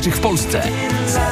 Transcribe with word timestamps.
dostawczych 0.00 0.16
w 0.16 0.20
Polsce. 0.20 0.62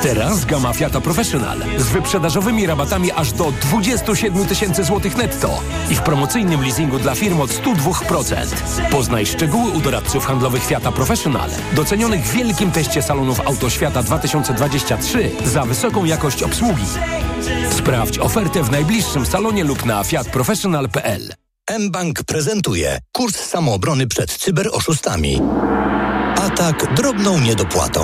Teraz 0.02 0.44
gama 0.44 0.72
Fiata 0.72 1.00
Professional 1.00 1.58
z 1.78 1.88
wyprzedażowymi 1.88 2.66
rabatami 2.66 3.12
aż 3.12 3.32
do 3.32 3.52
27 3.52 4.46
tysięcy 4.46 4.84
złotych 4.84 5.16
netto 5.16 5.62
i 5.90 5.94
w 5.94 6.02
promocyjnym 6.02 6.62
leasingu 6.62 6.98
dla 6.98 7.14
firm 7.14 7.40
od 7.40 7.50
102%. 7.50 8.46
Poznaj 8.90 9.26
szczegóły 9.26 9.70
u 9.70 9.80
doradców 9.80 10.26
handlowych 10.26 10.64
Fiata 10.64 10.92
Professional, 10.92 11.50
docenionych 11.72 12.24
w 12.24 12.32
wielkim 12.32 12.70
teście 12.70 13.02
salonów 13.02 13.40
Autoświata 13.40 14.02
2023 14.02 15.30
za 15.44 15.64
wysoką 15.64 16.04
jakość 16.04 16.42
obsługi. 16.42 16.86
Sprawdź 17.78 18.18
ofertę 18.18 18.62
w 18.62 18.70
najbliższym 18.70 19.26
salonie 19.26 19.64
lub 19.64 19.84
na 19.84 20.04
fiatprofessional.pl. 20.04 21.34
mBank 21.78 22.22
prezentuje 22.22 22.98
kurs 23.12 23.36
samoobrony 23.36 24.06
przed 24.06 24.32
cyberoszustami. 24.32 25.40
Atak 26.36 26.94
drobną 26.94 27.40
niedopłatą. 27.40 28.02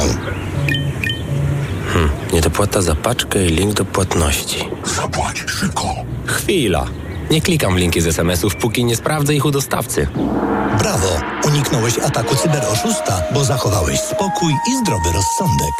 Hmm, 1.94 2.10
niedopłata 2.32 2.82
za 2.82 2.94
paczkę 2.94 3.46
i 3.46 3.48
link 3.48 3.74
do 3.74 3.84
płatności. 3.84 4.68
Zapłać 4.84 5.44
szybko. 5.46 5.94
Chwila. 6.26 6.86
Nie 7.30 7.40
klikam 7.40 7.74
w 7.74 7.76
linki 7.76 8.00
z 8.00 8.06
SMS-ów, 8.06 8.56
póki 8.56 8.84
nie 8.84 8.96
sprawdzę 8.96 9.34
ich 9.34 9.44
u 9.44 9.50
dostawcy. 9.50 10.08
Brawo! 10.78 11.20
Uniknąłeś 11.46 11.98
ataku 11.98 12.36
cyberoszusta, 12.36 13.22
bo 13.34 13.44
zachowałeś 13.44 14.00
spokój 14.00 14.52
i 14.52 14.76
zdrowy 14.76 15.12
rozsądek. 15.12 15.74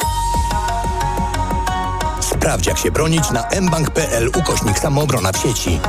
Sprawdź 2.21 2.67
jak 2.67 2.77
się 2.77 2.91
bronić 2.91 3.31
na 3.31 3.61
mbank.pl 3.61 4.27
ukośnik 4.27 4.79
samoobrona 4.79 5.31
w 5.31 5.37
sieci. 5.37 5.79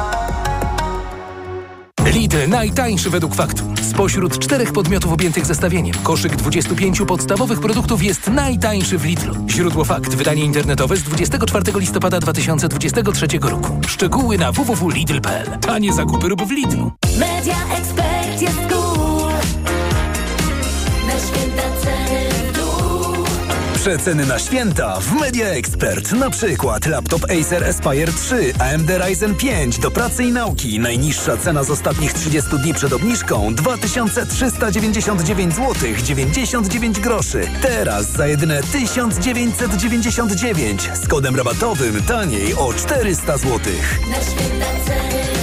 Lidl 2.14 2.48
najtańszy 2.48 3.10
według 3.10 3.34
faktu. 3.34 3.64
Spośród 3.82 4.38
czterech 4.38 4.72
podmiotów 4.72 5.12
objętych 5.12 5.46
zestawieniem, 5.46 5.94
koszyk 6.02 6.36
25 6.36 7.02
podstawowych 7.06 7.60
produktów 7.60 8.02
jest 8.02 8.30
najtańszy 8.30 8.98
w 8.98 9.04
Lidlu. 9.04 9.34
Źródło 9.48 9.84
fakt. 9.84 10.14
Wydanie 10.14 10.44
internetowe 10.44 10.96
z 10.96 11.02
24 11.02 11.80
listopada 11.80 12.20
2023 12.20 13.26
roku. 13.42 13.80
Szczegóły 13.86 14.38
na 14.38 14.52
www.lidl.pl. 14.52 15.58
Tanie 15.58 15.92
zakupy 15.92 16.28
rób 16.28 16.42
w 16.42 16.50
Lidlu. 16.50 16.92
Media 17.18 17.56
Expert 17.78 18.42
jest 18.42 18.58
cool. 18.68 19.32
Na 21.06 21.18
święta. 21.18 21.95
Przeceny 23.86 24.26
na 24.26 24.38
święta 24.38 25.00
w 25.00 25.12
Media 25.12 25.46
Expert. 25.46 26.12
Na 26.12 26.30
przykład 26.30 26.86
laptop 26.86 27.24
Acer 27.24 27.64
Aspire 27.64 28.12
3, 28.12 28.52
AMD 28.58 28.90
Ryzen 28.90 29.34
5 29.34 29.78
do 29.78 29.90
pracy 29.90 30.24
i 30.24 30.32
nauki. 30.32 30.80
Najniższa 30.80 31.36
cena 31.36 31.64
z 31.64 31.70
ostatnich 31.70 32.12
30 32.12 32.50
dni 32.58 32.74
przed 32.74 32.92
obniżką 32.92 33.54
2399 33.54 35.54
zł 35.54 35.74
99 36.02 37.00
groszy. 37.00 37.40
Teraz 37.62 38.12
za 38.12 38.26
jedyne 38.26 38.62
1999 38.62 40.90
z 41.02 41.08
kodem 41.08 41.36
rabatowym 41.36 42.02
taniej 42.02 42.54
o 42.54 42.72
400 42.72 43.38
zł. 43.38 43.58
Na 44.10 44.16
święta 44.16 44.66
ceny. 44.86 45.35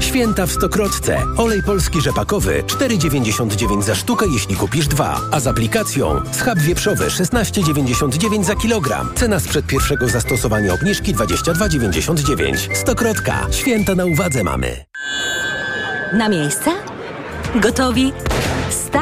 Święta 0.00 0.46
w 0.46 0.52
Stokrotce. 0.52 1.22
Olej 1.36 1.62
polski 1.62 2.00
rzepakowy 2.00 2.62
4,99 2.66 3.82
za 3.82 3.94
sztukę, 3.94 4.26
jeśli 4.32 4.56
kupisz 4.56 4.88
dwa. 4.88 5.20
A 5.32 5.40
z 5.40 5.46
aplikacją 5.46 6.20
schab 6.32 6.58
wieprzowy 6.58 7.04
16,99 7.04 8.44
za 8.44 8.54
kilogram. 8.54 9.10
Cena 9.14 9.40
sprzed 9.40 9.66
pierwszego 9.66 10.08
zastosowania 10.08 10.74
obniżki 10.74 11.14
22,99. 11.14 12.74
Stokrotka. 12.74 13.46
Święta 13.50 13.94
na 13.94 14.04
uwadze 14.04 14.44
mamy. 14.44 14.84
Na 16.12 16.28
miejsce? 16.28 16.70
Gotowi? 17.54 18.12
Start! 18.70 18.97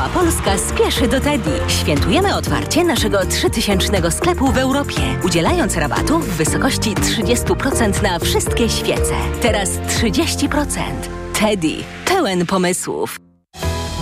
Cała 0.00 0.12
Polska 0.12 0.58
spieszy 0.58 1.08
do 1.08 1.20
Teddy. 1.20 1.50
Świętujemy 1.68 2.36
otwarcie 2.36 2.84
naszego 2.84 3.26
3000 3.26 4.10
sklepu 4.10 4.52
w 4.52 4.58
Europie, 4.58 5.00
udzielając 5.24 5.76
rabatu 5.76 6.18
w 6.18 6.28
wysokości 6.28 6.94
30% 6.94 8.02
na 8.02 8.18
wszystkie 8.18 8.68
świece. 8.68 9.14
Teraz 9.42 9.70
30%. 9.70 10.78
Teddy. 11.40 11.72
Pełen 12.04 12.46
pomysłów. 12.46 13.16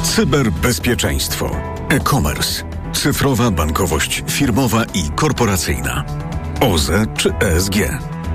Cyberbezpieczeństwo. 0.03 1.51
E-commerce. 1.89 2.65
Cyfrowa 2.93 3.51
bankowość 3.51 4.25
firmowa 4.31 4.85
i 4.95 5.11
korporacyjna. 5.17 6.05
OZE 6.61 7.07
czy 7.17 7.33
ESG. 7.35 7.75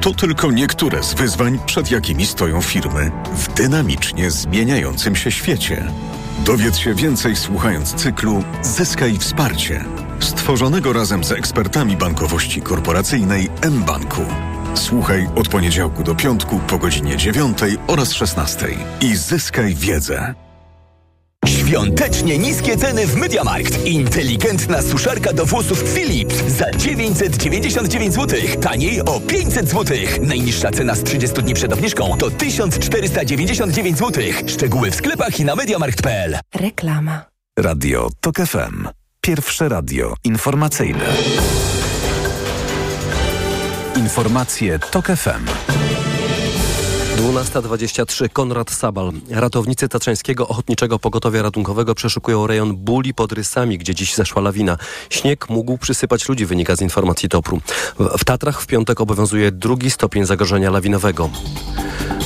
To 0.01 0.13
tylko 0.13 0.51
niektóre 0.51 1.03
z 1.03 1.13
wyzwań, 1.13 1.59
przed 1.65 1.91
jakimi 1.91 2.25
stoją 2.25 2.61
firmy 2.61 3.11
w 3.35 3.53
dynamicznie 3.53 4.31
zmieniającym 4.31 5.15
się 5.15 5.31
świecie. 5.31 5.91
Dowiedz 6.39 6.77
się 6.77 6.94
więcej 6.95 7.35
słuchając 7.35 7.94
cyklu 7.94 8.44
Zyskaj 8.61 9.17
wsparcie, 9.17 9.85
stworzonego 10.19 10.94
razem 10.94 11.23
z 11.23 11.31
ekspertami 11.31 11.97
bankowości 11.97 12.61
korporacyjnej 12.61 13.49
mBanku. 13.71 14.21
Słuchaj 14.73 15.27
od 15.35 15.49
poniedziałku 15.49 16.03
do 16.03 16.16
piątku 16.16 16.59
po 16.67 16.77
godzinie 16.77 17.17
9 17.17 17.57
oraz 17.88 18.13
16 18.13 18.67
i 19.01 19.16
zyskaj 19.16 19.75
wiedzę. 19.75 20.33
Świątecznie 21.68 22.38
niskie 22.38 22.78
ceny 22.78 23.07
w 23.07 23.16
MediaMarkt. 23.16 23.85
Inteligentna 23.85 24.81
suszarka 24.81 25.34
do 25.34 25.46
włosów 25.46 25.84
Philips 25.94 26.35
za 26.47 26.72
999 26.72 28.13
zł. 28.13 28.40
Taniej 28.62 29.01
o 29.01 29.19
500 29.19 29.69
zł. 29.69 29.97
Najniższa 30.22 30.72
cena 30.72 30.96
z 30.96 31.03
30 31.03 31.41
dni 31.44 31.53
przed 31.53 31.74
obniżką 31.74 32.18
to 32.18 32.31
1499 32.31 33.97
zł. 33.97 34.24
Szczegóły 34.47 34.91
w 34.91 34.96
sklepach 34.96 35.40
i 35.40 35.46
na 35.46 35.56
MediaMarkt.pl. 35.56 36.40
Reklama. 36.56 37.25
Radio 37.59 38.09
TOK 38.22 38.35
FM. 38.35 38.88
Pierwsze 39.22 39.69
radio 39.69 40.13
informacyjne. 40.24 41.06
Informacje 43.95 44.80
TOK 44.80 45.07
FM. 45.07 45.45
12.23 47.18 48.29
Konrad 48.29 48.72
Sabal. 48.72 49.12
Ratownicy 49.29 49.90
Tatrzańskiego 49.90 50.47
Ochotniczego 50.47 51.00
Pogotowia 51.00 51.41
Ratunkowego 51.41 51.96
przeszukują 51.96 52.47
rejon 52.47 52.75
Buli 52.75 53.13
pod 53.13 53.31
Rysami, 53.31 53.78
gdzie 53.78 53.96
dziś 53.96 54.16
zeszła 54.16 54.41
lawina. 54.41 54.78
Śnieg 55.09 55.50
mógł 55.50 55.78
przysypać 55.78 56.29
ludzi, 56.29 56.46
wynika 56.46 56.75
z 56.75 56.81
informacji 56.81 57.29
TOPR-u. 57.29 57.59
W, 58.18 58.25
Tatrach 58.25 58.62
w 58.62 58.68
piątek 58.68 59.01
obowiązuje 59.01 59.51
drugi 59.51 59.91
stopień 59.91 60.25
zagrożenia 60.25 60.72
lawinowego. 60.72 61.29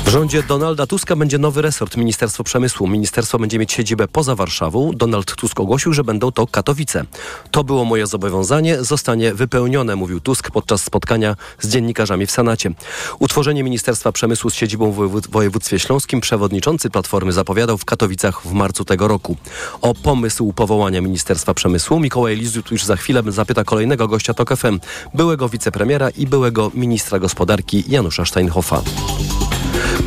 W 0.07 0.09
rządzie 0.09 0.43
Donalda 0.43 0.87
Tuska 0.87 1.15
będzie 1.15 1.37
nowy 1.37 1.61
resort 1.61 1.97
Ministerstwo 1.97 2.43
Przemysłu. 2.43 2.87
Ministerstwo 2.87 3.39
będzie 3.39 3.59
mieć 3.59 3.71
siedzibę 3.73 4.07
poza 4.07 4.35
Warszawą. 4.35 4.91
Donald 4.95 5.35
Tusk 5.35 5.59
ogłosił, 5.59 5.93
że 5.93 6.03
będą 6.03 6.31
to 6.31 6.47
Katowice. 6.47 7.05
To 7.51 7.63
było 7.63 7.85
moje 7.85 8.07
zobowiązanie, 8.07 8.83
zostanie 8.83 9.33
wypełnione, 9.33 9.95
mówił 9.95 10.19
Tusk 10.19 10.51
podczas 10.51 10.83
spotkania 10.83 11.35
z 11.59 11.69
dziennikarzami 11.69 12.25
w 12.25 12.31
Senacie. 12.31 12.71
Utworzenie 13.19 13.63
Ministerstwa 13.63 14.11
Przemysłu 14.11 14.49
z 14.49 14.53
siedzibą 14.53 14.91
w 14.91 14.95
wojewód- 14.95 15.29
województwie 15.31 15.79
śląskim 15.79 16.21
przewodniczący 16.21 16.89
Platformy 16.89 17.33
zapowiadał 17.33 17.77
w 17.77 17.85
Katowicach 17.85 18.41
w 18.41 18.51
marcu 18.51 18.85
tego 18.85 19.07
roku. 19.07 19.37
O 19.81 19.93
pomysł 19.93 20.53
powołania 20.53 21.01
Ministerstwa 21.01 21.53
Przemysłu 21.53 21.99
Mikołaj 21.99 22.35
Lizut 22.35 22.71
już 22.71 22.83
za 22.83 22.95
chwilę 22.95 23.23
zapyta 23.27 23.63
kolejnego 23.63 24.07
gościa 24.07 24.33
TOK 24.33 24.57
FM, 24.57 24.79
byłego 25.13 25.49
wicepremiera 25.49 26.09
i 26.09 26.27
byłego 26.27 26.71
ministra 26.73 27.19
gospodarki 27.19 27.83
Janusza 27.87 28.25
Steinhoffa. 28.25 28.81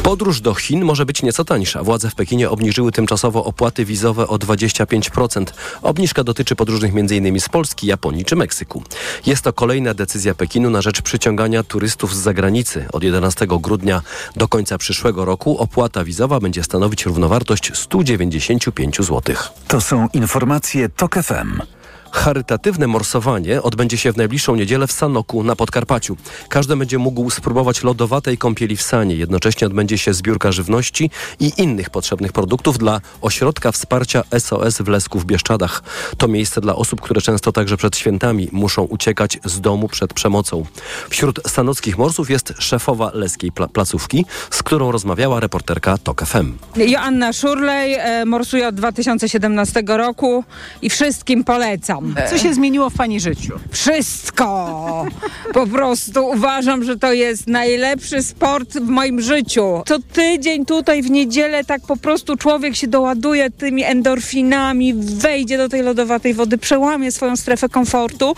Podróż 0.03 0.41
do 0.41 0.55
Chin 0.55 0.85
może 0.85 1.07
być 1.07 1.23
nieco 1.23 1.45
tańsza. 1.45 1.83
Władze 1.83 2.11
w 2.11 2.15
Pekinie 2.15 2.51
obniżyły 2.51 2.93
tymczasowo 2.93 3.45
opłaty 3.45 3.85
wizowe 3.85 4.29
o 4.29 4.37
25%. 4.37 5.45
Obniżka 5.83 6.25
dotyczy 6.25 6.57
podróżnych 6.57 6.93
m.in. 6.97 7.41
z 7.41 7.49
Polski, 7.49 7.87
Japonii 7.87 8.25
czy 8.25 8.37
Meksyku. 8.37 8.83
Jest 9.27 9.43
to 9.43 9.53
kolejna 9.53 9.95
decyzja 9.95 10.35
Pekinu 10.35 10.71
na 10.71 10.83
rzecz 10.83 11.03
przyciągania 11.03 11.63
turystów 11.63 12.17
z 12.17 12.19
zagranicy. 12.19 12.87
Od 12.93 13.03
11 13.03 13.47
grudnia 13.61 14.03
do 14.37 14.49
końca 14.49 14.79
przyszłego 14.79 15.25
roku 15.25 15.59
opłata 15.59 16.05
wizowa 16.05 16.41
będzie 16.41 16.63
stanowić 16.63 17.07
równowartość 17.07 17.71
195 17.75 18.97
zł. 18.97 19.37
To 19.69 19.81
są 19.81 20.09
informacje 20.13 20.89
TOK 20.89 21.15
FM. 21.15 21.80
Charytatywne 22.13 22.87
morsowanie 22.87 23.63
odbędzie 23.63 23.99
się 23.99 24.13
w 24.13 24.17
najbliższą 24.17 24.55
niedzielę 24.57 24.87
w 24.87 24.93
Sanoku 24.93 25.43
na 25.43 25.57
Podkarpaciu. 25.57 26.17
Każdy 26.49 26.77
będzie 26.77 26.99
mógł 26.99 27.31
spróbować 27.31 27.83
lodowatej 27.83 28.39
kąpieli 28.39 28.77
w 28.77 28.83
Sanie. 28.83 29.15
Jednocześnie 29.15 29.67
odbędzie 29.67 29.99
się 29.99 30.15
zbiórka 30.15 30.53
żywności 30.53 31.11
i 31.41 31.53
innych 31.57 31.91
potrzebnych 31.91 32.33
produktów 32.33 32.79
dla 32.79 33.01
Ośrodka 33.21 33.73
Wsparcia 33.73 34.23
SOS 34.39 34.79
w 34.79 34.89
Lesku 34.89 35.19
w 35.19 35.25
Bieszczadach. 35.25 35.83
To 36.17 36.29
miejsce 36.29 36.61
dla 36.61 36.77
osób, 36.77 37.01
które 37.01 37.21
często 37.21 37.53
także 37.53 37.77
przed 37.77 37.97
świętami 37.97 38.49
muszą 38.53 38.83
uciekać 38.83 39.39
z 39.45 39.61
domu 39.61 39.89
przed 39.89 40.15
przemocą. 40.15 40.65
Wśród 41.11 41.41
sanockich 41.47 41.99
morsów 41.99 42.31
jest 42.31 42.55
szefowa 42.59 43.11
leskiej 43.15 43.53
pla- 43.53 43.69
placówki, 43.69 44.25
z 44.51 44.63
którą 44.63 44.93
rozmawiała 44.93 45.41
reporterka 45.41 45.99
TOK 45.99 46.27
FM. 46.27 46.53
Joanna 46.77 47.33
Szurlej, 47.33 47.95
e, 47.95 48.25
morsuję 48.25 48.69
od 48.69 48.75
2017 48.75 49.83
roku 49.97 50.45
i 50.83 50.91
wszystkim 50.91 51.45
polecam. 51.45 52.00
Co 52.31 52.39
się 52.39 52.55
zmieniło 52.55 52.91
w 52.91 52.95
pani 52.95 53.21
życiu? 53.21 53.53
Wszystko! 53.71 55.07
Po 55.53 55.67
prostu 55.67 56.27
uważam, 56.27 56.85
że 56.85 56.97
to 56.97 57.13
jest 57.13 57.47
najlepszy 57.47 58.23
sport 58.23 58.75
w 58.75 58.89
moim 58.89 59.21
życiu. 59.21 59.83
Co 59.87 59.99
tydzień 60.13 60.67
tutaj 60.67 61.03
w 61.03 61.11
niedzielę 61.11 61.65
tak 61.65 61.81
po 61.87 61.97
prostu 61.97 62.37
człowiek 62.37 62.77
się 62.77 62.87
doładuje 62.87 63.51
tymi 63.51 63.85
endorfinami, 63.85 64.95
wejdzie 64.95 65.59
do 65.59 65.69
tej 65.69 65.83
lodowatej 65.83 66.35
wody, 66.35 66.59
przełamie 66.59 67.13
swoją 67.13 67.37
strefę 67.37 67.69
komfortu, 67.69 68.35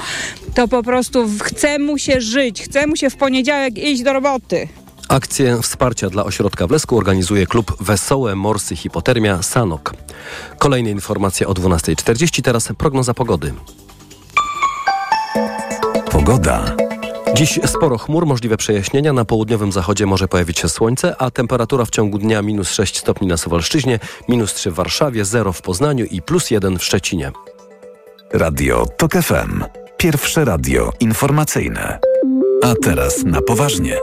to 0.54 0.68
po 0.68 0.82
prostu 0.82 1.28
chce 1.42 1.78
mu 1.78 1.98
się 1.98 2.20
żyć, 2.20 2.62
chce 2.62 2.86
mu 2.86 2.96
się 2.96 3.10
w 3.10 3.16
poniedziałek 3.16 3.78
iść 3.78 4.02
do 4.02 4.12
roboty. 4.12 4.68
Akcję 5.08 5.62
wsparcia 5.62 6.10
dla 6.10 6.24
ośrodka 6.24 6.66
w 6.66 6.70
Lesku 6.70 6.98
organizuje 6.98 7.46
klub 7.46 7.76
Wesołe 7.80 8.34
Morsy 8.34 8.76
Hipotermia 8.76 9.42
Sanok. 9.42 9.94
Kolejne 10.58 10.90
informacje 10.90 11.48
o 11.48 11.52
12.40, 11.52 12.42
teraz 12.42 12.68
prognoza 12.78 13.14
pogody. 13.14 13.54
Pogoda. 16.10 16.76
Dziś 17.34 17.60
sporo 17.66 17.98
chmur, 17.98 18.26
możliwe 18.26 18.56
przejaśnienia. 18.56 19.12
Na 19.12 19.24
południowym 19.24 19.72
zachodzie 19.72 20.06
może 20.06 20.28
pojawić 20.28 20.58
się 20.58 20.68
słońce, 20.68 21.16
a 21.18 21.30
temperatura 21.30 21.84
w 21.84 21.90
ciągu 21.90 22.18
dnia 22.18 22.42
minus 22.42 22.72
6 22.72 22.98
stopni 22.98 23.28
na 23.28 23.36
Suwalszczyźnie, 23.36 23.98
minus 24.28 24.54
3 24.54 24.70
w 24.70 24.74
Warszawie, 24.74 25.24
0 25.24 25.52
w 25.52 25.62
Poznaniu 25.62 26.04
i 26.04 26.22
plus 26.22 26.50
1 26.50 26.78
w 26.78 26.84
Szczecinie. 26.84 27.32
Radio 28.32 28.86
TOK 28.96 29.12
FM. 29.12 29.64
Pierwsze 29.96 30.44
radio 30.44 30.92
informacyjne. 31.00 31.98
A 32.62 32.74
teraz 32.82 33.24
na 33.24 33.42
poważnie. 33.42 33.96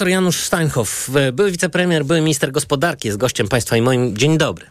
Doktor 0.00 0.10
Janusz 0.10 0.36
Steinhoff, 0.36 1.10
były 1.32 1.50
wicepremier, 1.50 2.04
były 2.04 2.20
minister 2.20 2.52
gospodarki, 2.52 3.08
jest 3.08 3.18
gościem 3.18 3.48
państwa 3.48 3.76
i 3.76 3.82
moim. 3.82 4.16
Dzień 4.16 4.38
dobry. 4.38 4.66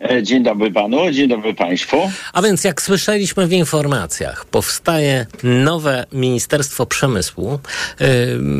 E, 0.00 0.22
Dzień 0.22 0.42
dobry 0.42 0.70
panu, 0.70 1.10
dzień 1.10 1.28
dobry 1.28 1.54
państwu. 1.54 2.10
A 2.32 2.42
więc 2.42 2.64
jak 2.64 2.82
słyszeliśmy 2.82 3.46
w 3.46 3.52
informacjach, 3.52 4.44
powstaje 4.44 5.26
nowe 5.42 6.06
Ministerstwo 6.12 6.86
Przemysłu. 6.86 7.58
Yy, 8.00 8.06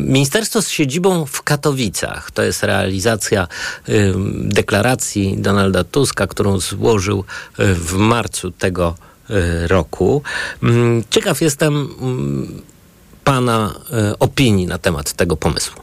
Ministerstwo 0.06 0.62
z 0.62 0.68
siedzibą 0.68 1.26
w 1.26 1.42
Katowicach. 1.42 2.30
To 2.30 2.42
jest 2.42 2.62
realizacja 2.62 3.48
deklaracji 4.34 5.34
Donalda 5.38 5.84
Tuska, 5.84 6.26
którą 6.26 6.60
złożył 6.60 7.24
w 7.58 7.92
marcu 7.92 8.50
tego 8.50 8.94
roku. 9.66 10.22
Mm, 10.62 11.04
Ciekaw 11.10 11.40
jestem 11.40 11.88
mm, 12.00 12.62
pana 13.24 13.74
yy, 13.90 14.18
opinii 14.18 14.66
na 14.66 14.78
temat 14.78 15.12
tego 15.12 15.36
pomysłu. 15.36 15.82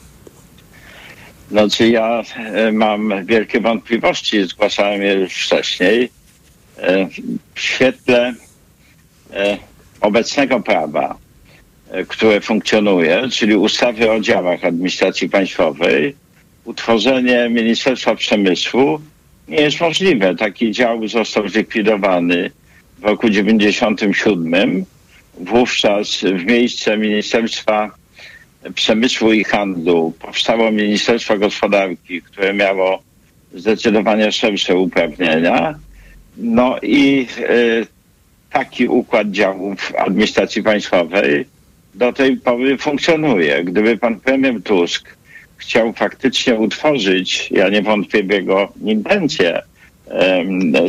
Znaczy 1.52 1.90
ja 1.90 2.24
e, 2.36 2.72
mam 2.72 3.26
wielkie 3.26 3.60
wątpliwości, 3.62 4.44
zgłaszałem 4.44 5.02
je 5.02 5.14
już 5.14 5.34
wcześniej. 5.34 6.10
E, 6.78 7.08
W 7.56 7.60
świetle 7.62 8.34
e, 9.34 9.58
obecnego 10.02 10.60
prawa, 10.60 11.18
e, 11.92 12.06
które 12.06 12.42
funkcjonuje, 12.42 13.30
czyli 13.32 13.56
ustawy 13.56 14.12
o 14.12 14.20
działach 14.20 14.64
administracji 14.64 15.30
państwowej, 15.30 16.16
utworzenie 16.66 17.50
Ministerstwa 17.50 18.16
Przemysłu 18.16 19.02
nie 19.48 19.62
jest 19.62 19.82
możliwe. 19.82 20.36
Taki 20.36 20.72
dział 20.72 21.08
został 21.08 21.50
zlikwidowany 21.50 22.52
w 23.00 23.04
roku 23.04 23.30
97. 23.30 24.86
Wówczas 25.40 26.22
w 26.22 26.46
miejsce 26.46 26.98
Ministerstwa 26.98 27.92
Przemysłu 28.76 29.34
i 29.34 29.44
Handlu 29.44 30.14
powstało 30.20 30.72
Ministerstwo 30.72 31.38
Gospodarki, 31.38 32.22
które 32.22 32.54
miało 32.54 33.04
zdecydowanie 33.54 34.32
szersze 34.32 34.76
uprawnienia. 34.76 35.80
No 36.38 36.78
i 36.82 37.28
e, 37.40 37.86
taki 38.52 38.88
układ 38.88 39.32
działów 39.32 39.94
administracji 39.98 40.64
państwowej 40.64 41.46
do 41.96 42.14
tej 42.14 42.38
pory 42.38 42.78
funkcjonuje. 42.78 43.64
Gdyby 43.64 43.98
pan 43.98 44.20
premier 44.20 44.64
Tusk 44.64 45.18
chciał 45.58 45.94
faktycznie 45.94 46.56
utworzyć, 46.56 47.52
ja 47.52 47.70
nie 47.70 47.82
wątpię 47.82 48.24
w 48.24 48.30
jego 48.30 48.74
intencje, 48.86 49.62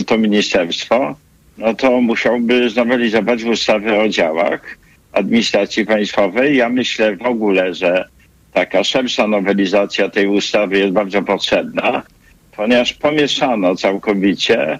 to 0.06 0.18
ministerstwo, 0.18 1.16
no 1.60 1.74
to 1.74 2.00
musiałby 2.00 2.70
znowelizować 2.70 3.44
ustawę 3.44 3.98
o 4.00 4.08
działach 4.08 4.78
administracji 5.12 5.86
państwowej. 5.86 6.56
Ja 6.56 6.68
myślę 6.68 7.16
w 7.16 7.22
ogóle, 7.22 7.74
że 7.74 8.04
taka 8.52 8.84
szersza 8.84 9.26
nowelizacja 9.26 10.08
tej 10.08 10.26
ustawy 10.26 10.78
jest 10.78 10.92
bardzo 10.92 11.22
potrzebna, 11.22 12.02
ponieważ 12.56 12.92
pomieszano 12.92 13.76
całkowicie 13.76 14.78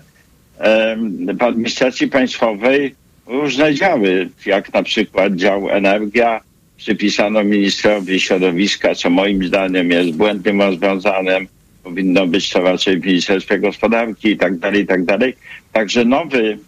w 1.38 1.42
administracji 1.42 2.08
państwowej 2.08 2.94
różne 3.26 3.74
działy, 3.74 4.28
jak 4.46 4.72
na 4.72 4.82
przykład 4.82 5.34
dział 5.34 5.70
energia, 5.70 6.40
przypisano 6.76 7.44
ministrowi 7.44 8.20
środowiska, 8.20 8.94
co 8.94 9.10
moim 9.10 9.44
zdaniem 9.44 9.90
jest 9.90 10.10
błędnym 10.10 10.62
rozwiązaniem. 10.62 11.46
Powinno 11.82 12.26
być 12.26 12.50
to 12.50 12.62
raczej 12.62 13.00
w 13.00 13.06
Ministerstwie 13.06 13.58
Gospodarki 13.58 14.28
i 14.28 14.36
tak 14.36 14.58
dalej, 14.58 14.82
i 14.82 14.86
tak 14.86 15.04
dalej. 15.04 15.36
Także 15.72 16.04
nowy 16.04 16.58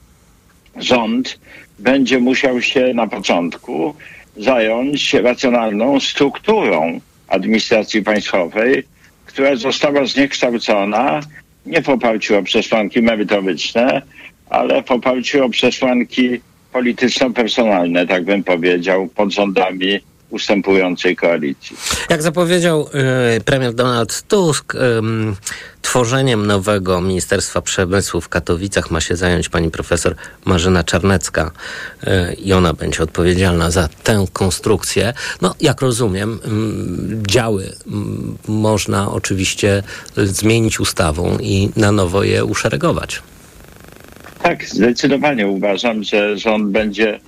rząd 0.77 1.39
będzie 1.79 2.19
musiał 2.19 2.63
się 2.63 2.95
na 2.95 3.07
początku 3.07 3.95
zająć 4.37 5.15
racjonalną 5.15 6.01
strukturą 6.01 7.01
administracji 7.29 8.03
państwowej, 8.03 8.85
która 9.27 9.57
została 9.57 10.07
zniekształcona 10.07 11.21
nie 11.67 11.83
w 11.83 11.89
oparciu 11.89 12.39
o 12.39 12.43
przesłanki 12.43 13.03
merytoryczne, 13.03 14.03
ale 14.51 14.83
w 14.83 14.91
oparciu 14.91 15.45
o 15.45 15.49
przesłanki 15.49 16.41
polityczno-personalne, 16.73 18.07
tak 18.07 18.25
bym 18.25 18.45
powiedział, 18.45 19.09
pod 19.09 19.33
rządami 19.33 20.01
ustępującej 20.33 21.17
koalicji. 21.17 21.77
Jak 22.11 22.23
zapowiedział 22.23 22.89
y, 23.37 23.41
premier 23.41 23.75
Donald 23.75 24.23
Tusk, 24.23 24.75
ym, 24.75 25.37
tworzeniem 25.83 26.47
nowego 26.47 27.01
Ministerstwa 27.01 27.63
Przemysłu 27.63 28.21
w 28.21 28.29
Katowicach 28.29 28.91
ma 28.91 29.01
się 29.01 29.17
zająć 29.17 29.49
pani 29.49 29.71
profesor 29.71 30.15
Marzena 30.45 30.85
Czarnecka 30.85 31.51
y, 32.05 32.35
i 32.35 32.53
ona 32.53 32.73
będzie 32.73 33.03
odpowiedzialna 33.03 33.71
za 33.71 33.89
tę 33.89 34.25
konstrukcję. 34.33 35.13
No, 35.41 35.55
jak 35.61 35.81
rozumiem, 35.81 36.39
działy 37.27 37.73
można 38.49 39.13
oczywiście 39.13 39.83
y, 40.19 40.27
zmienić 40.27 40.81
ustawą 40.81 41.39
i 41.41 41.71
na 41.77 41.93
nowo 41.93 42.25
je 42.25 42.45
uszeregować. 42.45 43.23
Tak, 44.43 44.65
zdecydowanie 44.65 45.47
uważam, 45.47 46.05
że 46.05 46.39
rząd 46.39 46.71
będzie 46.71 47.21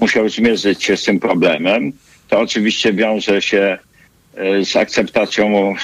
musiał 0.00 0.28
zmierzyć 0.28 0.84
się 0.84 0.96
z 0.96 1.04
tym 1.04 1.20
problemem. 1.20 1.92
To 2.30 2.40
oczywiście 2.40 2.92
wiąże 2.92 3.42
się 3.42 3.78
e, 4.36 4.64
z 4.64 4.76
akceptacją 4.76 5.68
e, 5.68 5.74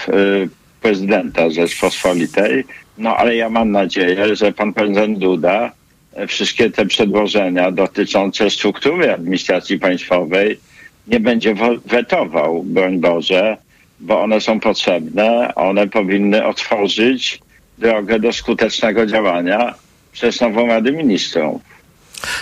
prezydenta 0.80 1.50
Rzeczpospolitej. 1.50 2.64
No 2.98 3.16
ale 3.16 3.36
ja 3.36 3.50
mam 3.50 3.70
nadzieję, 3.70 4.36
że 4.36 4.52
pan 4.52 4.72
prezydent 4.72 5.18
Duda 5.18 5.72
e, 6.14 6.26
wszystkie 6.26 6.70
te 6.70 6.86
przedłożenia 6.86 7.70
dotyczące 7.70 8.50
struktury 8.50 9.12
administracji 9.12 9.78
państwowej 9.78 10.58
nie 11.06 11.20
będzie 11.20 11.54
wetował, 11.86 12.62
broń 12.62 12.98
Boże, 12.98 13.56
bo 14.00 14.20
one 14.20 14.40
są 14.40 14.60
potrzebne. 14.60 15.54
One 15.54 15.88
powinny 15.88 16.44
otworzyć 16.44 17.40
drogę 17.78 18.18
do 18.18 18.32
skutecznego 18.32 19.06
działania 19.06 19.74
przez 20.12 20.40
nową 20.40 20.66
Radę 20.66 20.92
Ministrów. 20.92 21.62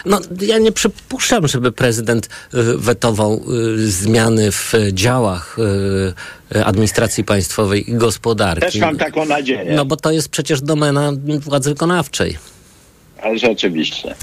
No, 0.05 0.21
ja 0.41 0.59
nie 0.59 0.73
przypuszczam, 0.73 1.49
żeby 1.49 1.73
prezydent 1.73 2.27
y, 2.27 2.63
wetował 2.79 3.41
y, 3.77 3.91
zmiany 3.91 4.53
w 4.53 4.73
działach 4.93 5.57
y, 6.55 6.65
administracji 6.65 7.25
państwowej 7.25 7.91
i 7.91 7.95
gospodarki. 7.95 8.61
Też 8.61 8.77
mam 8.77 8.97
taką 8.97 9.25
nadzieję. 9.25 9.73
No 9.75 9.85
bo 9.85 9.97
to 9.97 10.11
jest 10.11 10.29
przecież 10.29 10.61
domena 10.61 11.13
władzy 11.41 11.71
wykonawczej. 11.71 12.39
Ale 13.23 13.39
rzeczywiście. 13.39 14.15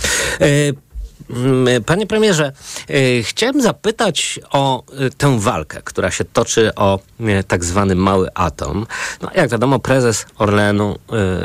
Mm, 1.31 1.83
Panie 1.83 2.07
premierze, 2.07 2.51
y, 2.89 3.23
chciałem 3.23 3.61
zapytać 3.61 4.39
o 4.51 4.83
y, 5.01 5.09
tę 5.09 5.39
walkę, 5.39 5.81
która 5.83 6.11
się 6.11 6.25
toczy 6.25 6.75
o 6.75 6.99
tak 7.47 7.65
zwany 7.65 7.95
mały 7.95 8.29
atom. 8.33 8.85
No, 9.21 9.29
jak 9.35 9.49
wiadomo, 9.49 9.79
prezes 9.79 10.25
Orlenu 10.37 10.97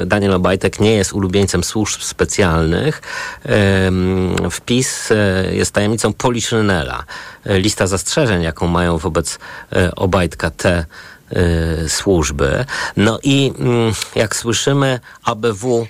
Daniel 0.07 0.35
Obajtek 0.35 0.81
nie 0.81 0.95
jest 0.95 1.13
ulubieńcem 1.13 1.65
służb 1.65 2.03
specjalnych. 2.03 3.03
Wpis 4.51 5.09
jest 5.51 5.73
tajemnicą 5.73 6.13
Poliszynela. 6.13 7.05
Lista 7.45 7.87
zastrzeżeń, 7.87 8.43
jaką 8.43 8.67
mają 8.67 8.99
wobec 8.99 9.39
Obajtka 9.97 10.51
te 10.51 10.85
służby. 11.89 12.65
No 12.97 13.19
i 13.23 13.53
mm, 13.59 13.93
jak 14.15 14.37
słyszymy, 14.37 15.01
ABW 15.25 15.87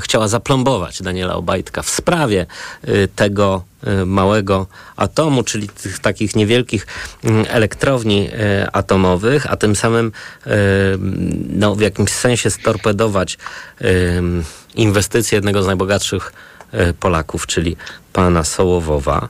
chciała 0.00 0.28
zaplombować 0.28 1.02
Daniela 1.02 1.34
Obajtka 1.34 1.82
w 1.82 1.90
sprawie 1.90 2.46
y, 2.88 3.08
tego 3.16 3.64
y, 4.02 4.06
małego 4.06 4.66
atomu, 4.96 5.42
czyli 5.42 5.68
tych 5.68 5.98
takich 5.98 6.36
niewielkich 6.36 6.86
mm, 7.24 7.46
elektrowni 7.48 8.28
atomowych, 8.72 9.52
a 9.52 9.56
tym 9.56 9.76
samym 9.76 10.12
no, 11.48 11.74
w 11.74 11.80
jakimś 11.80 12.10
sensie 12.10 12.50
storpedować 12.50 13.38
inwestycje 14.74 15.36
jednego 15.36 15.62
z 15.62 15.66
najbogatszych 15.66 16.32
Polaków, 17.00 17.46
czyli 17.46 17.76
pana 18.12 18.44
Sołowowa. 18.44 19.28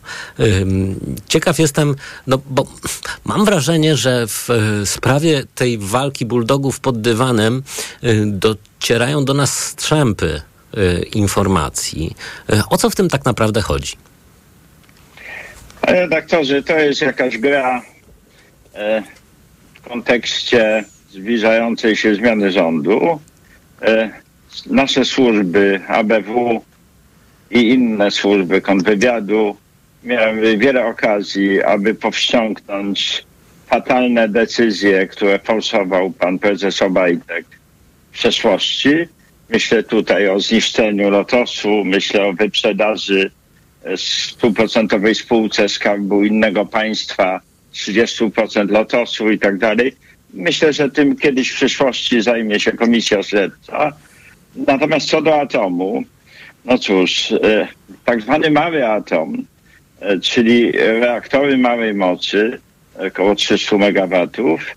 Ciekaw 1.29 1.59
jestem, 1.59 1.97
no 2.27 2.39
bo 2.51 2.67
mam 3.25 3.45
wrażenie, 3.45 3.97
że 3.97 4.27
w 4.27 4.51
y, 4.51 4.87
sprawie 4.87 5.43
tej 5.55 5.79
walki 5.79 6.27
bulldogów 6.27 6.81
pod 6.81 7.01
dywanem 7.01 7.63
y, 8.05 8.23
docierają 8.27 9.25
do 9.25 9.35
nas 9.35 9.59
strzępy 9.59 10.43
informacji. 11.15 12.15
O 12.71 12.77
co 12.77 12.91
w 12.91 12.97
tym 12.97 13.09
tak 13.09 13.25
naprawdę 13.25 13.63
chodzi? 13.63 13.97
Redaktorze, 15.83 16.63
to 16.63 16.79
jest 16.79 17.01
jakaś 17.01 17.39
gra 17.39 17.83
e, 18.75 19.03
w 19.75 19.81
kontekście 19.89 20.85
zbliżającej 21.11 21.97
się 21.97 22.15
zmiany 22.15 22.53
rządu. 22.53 23.21
E, 23.83 24.11
nasze 24.67 25.05
służby, 25.05 25.81
ABW 25.89 26.63
i 27.51 27.69
inne 27.69 28.11
służby 28.11 28.61
kontrwywiadu 28.61 29.57
miały 30.05 30.59
wiele 30.59 30.87
okazji, 30.87 31.63
aby 31.63 31.95
powściągnąć 31.95 33.25
fatalne 33.67 34.29
decyzje, 34.29 35.07
które 35.07 35.39
forsował 35.39 36.11
pan 36.11 36.39
prezes 36.39 36.83
Obajtek 36.83 37.47
w 38.11 38.15
przeszłości. 38.15 38.91
Myślę 39.49 39.83
tutaj 39.83 40.29
o 40.29 40.41
zniszczeniu 40.41 41.11
Lotosu, 41.11 41.85
myślę 41.85 42.27
o 42.27 42.33
wyprzedaży 42.33 43.31
e, 43.85 43.97
stuprocentowej 43.97 45.15
spółce 45.15 45.69
skarbu 45.69 46.25
innego 46.25 46.67
państwa, 46.67 47.41
30% 47.75 48.71
Lotosu 48.71 49.31
i 49.31 49.39
tak 49.39 49.59
dalej. 49.59 49.97
Myślę, 50.35 50.73
że 50.73 50.91
tym 50.91 51.17
kiedyś 51.17 51.51
w 51.51 51.55
przyszłości 51.55 52.23
zajmie 52.23 52.61
się 52.61 52.73
komisja 52.73 53.23
śledcza. 53.23 53.93
Natomiast 54.57 55.09
co 55.09 55.23
do 55.23 55.41
atomu, 55.41 56.05
no 56.65 56.79
cóż, 56.79 57.33
e, 57.33 57.69
tak 58.05 58.21
zwany 58.21 58.51
mały 58.51 58.87
atom, 58.87 59.45
e, 60.01 60.19
czyli 60.21 60.73
reaktory 60.73 61.59
małej 61.59 61.95
mocy, 61.95 62.61
około 63.07 63.35
300 63.35 63.79
megawatów, 63.79 64.77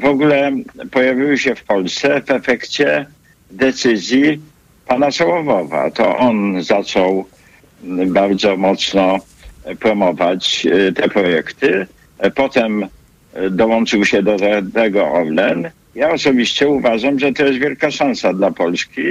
w 0.00 0.04
ogóle 0.04 0.52
pojawiły 0.90 1.38
się 1.38 1.54
w 1.54 1.64
Polsce 1.64 2.20
w 2.20 2.30
efekcie 2.30 3.06
decyzji 3.50 4.40
pana 4.86 5.10
Sołowowa. 5.10 5.90
To 5.90 6.16
on 6.16 6.62
zaczął 6.62 7.24
bardzo 8.06 8.56
mocno 8.56 9.18
promować 9.80 10.66
e, 10.66 10.92
te 10.92 11.08
projekty. 11.08 11.86
E, 12.18 12.30
Potem 12.30 12.88
e, 13.34 13.50
dołączył 13.50 14.04
się 14.04 14.22
do 14.22 14.36
tego 14.74 15.12
Orlen. 15.12 15.70
Ja 15.94 16.10
osobiście 16.10 16.68
uważam, 16.68 17.18
że 17.18 17.32
to 17.32 17.44
jest 17.44 17.58
wielka 17.58 17.90
szansa 17.90 18.32
dla 18.32 18.50
Polski, 18.50 19.02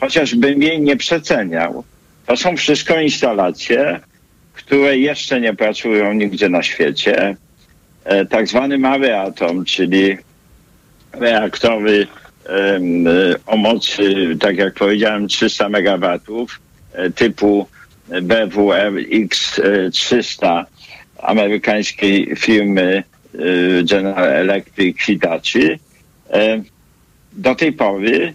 chociażbym 0.00 0.62
jej 0.62 0.80
nie 0.80 0.96
przeceniał. 0.96 1.84
To 2.26 2.36
są 2.36 2.56
wszystko 2.56 3.00
instalacje, 3.00 4.00
które 4.52 4.98
jeszcze 4.98 5.40
nie 5.40 5.54
pracują 5.54 6.12
nigdzie 6.12 6.48
na 6.48 6.62
świecie. 6.62 7.36
E, 8.04 8.26
Tak 8.26 8.48
zwany 8.48 8.78
mały 8.78 9.16
atom, 9.16 9.64
czyli 9.64 10.16
reaktory 11.12 12.06
e, 12.46 12.80
o 13.46 13.56
mocy, 13.56 14.36
tak 14.40 14.56
jak 14.56 14.74
powiedziałem, 14.74 15.28
300 15.28 15.68
megawatów 15.68 16.60
e, 16.92 17.10
typu 17.10 17.66
BWR 18.22 18.92
X300 18.92 20.64
amerykańskiej 21.18 22.36
firmy 22.36 23.02
e, 23.34 23.38
General 23.84 24.28
Electric 24.28 25.00
Hitachi 25.02 25.78
do 27.32 27.54
tej 27.54 27.72
pory 27.72 28.34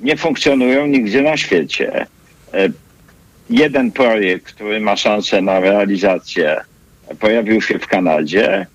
nie 0.00 0.16
funkcjonują 0.16 0.86
nigdzie 0.86 1.22
na 1.22 1.36
świecie. 1.36 2.06
E, 2.54 2.68
Jeden 3.50 3.92
projekt, 3.92 4.46
który 4.46 4.80
ma 4.80 4.96
szansę 4.96 5.42
na 5.42 5.60
realizację, 5.60 6.56
pojawił 7.20 7.62
się 7.62 7.78
w 7.78 7.86
Kanadzie. 7.86 8.66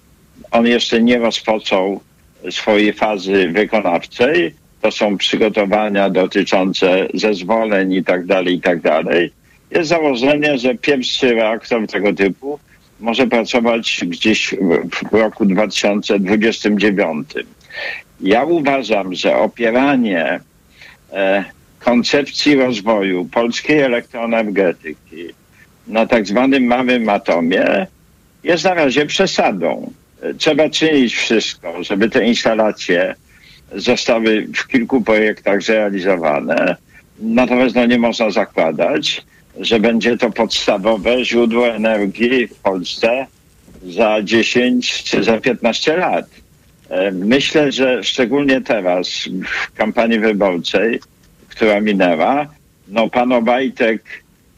On 0.52 0.68
jeszcze 0.68 1.02
nie 1.02 1.20
rozpoczął 1.20 2.02
swojej 2.50 2.94
fazy 2.94 3.48
wykonawczej. 3.48 4.56
To 4.82 4.92
są 4.92 5.18
przygotowania 5.18 6.10
dotyczące 6.10 7.08
zezwoleń 7.14 7.94
i 7.94 8.04
tak 8.04 8.26
dalej, 8.26 8.56
i 8.56 8.62
tak 8.62 8.82
dalej. 8.82 9.32
Jest 9.72 9.90
założenie, 9.90 10.58
że 10.58 10.76
pierwszy 10.76 11.34
reaktor 11.34 11.88
tego 11.88 12.14
typu 12.14 12.60
może 13.00 13.28
pracować 13.28 14.02
gdzieś 14.08 14.56
w 15.12 15.14
roku 15.14 15.46
2029. 15.46 17.30
Ja 18.22 18.44
uważam, 18.44 19.14
że 19.14 19.36
opieranie 19.38 20.40
koncepcji 21.80 22.56
rozwoju 22.56 23.25
polskiej 23.25 23.80
elektroenergetyki 23.80 25.28
na 25.88 26.06
tak 26.06 26.28
zwanym 26.28 26.63
małym 26.63 27.10
atomie 27.10 27.88
jest 28.44 28.63
na 28.63 28.74
razie 28.74 29.06
przesadą. 29.06 29.92
E, 30.22 30.34
Trzeba 30.34 30.70
czynić 30.70 31.16
wszystko, 31.16 31.84
żeby 31.84 32.10
te 32.10 32.25
instalacje 32.25 33.16
zostały 33.75 34.48
w 34.56 34.68
kilku 34.68 35.01
projektach 35.01 35.62
zrealizowane. 35.62 36.75
Natomiast 37.20 37.75
no, 37.75 37.86
nie 37.86 38.00
można 38.00 38.30
zakładać, 38.30 39.25
że 39.60 39.80
będzie 39.80 40.18
to 40.18 40.32
podstawowe 40.32 41.25
źródło 41.25 41.68
energii 41.68 42.48
w 42.48 42.56
Polsce 42.56 43.25
za 43.84 44.24
10 44.24 45.04
czy 45.04 45.24
za 45.24 45.38
15 45.38 45.98
lat. 45.98 46.25
Myślę, 47.13 47.72
że 47.72 48.03
szczególnie 48.03 48.62
teraz 48.62 49.10
w 49.46 49.74
kampanii 49.74 50.19
wyborczej, 50.19 51.00
która 51.50 51.81
minęła, 51.81 52.48
no 52.88 53.10
pan 53.10 53.31
Obajtek 53.31 54.03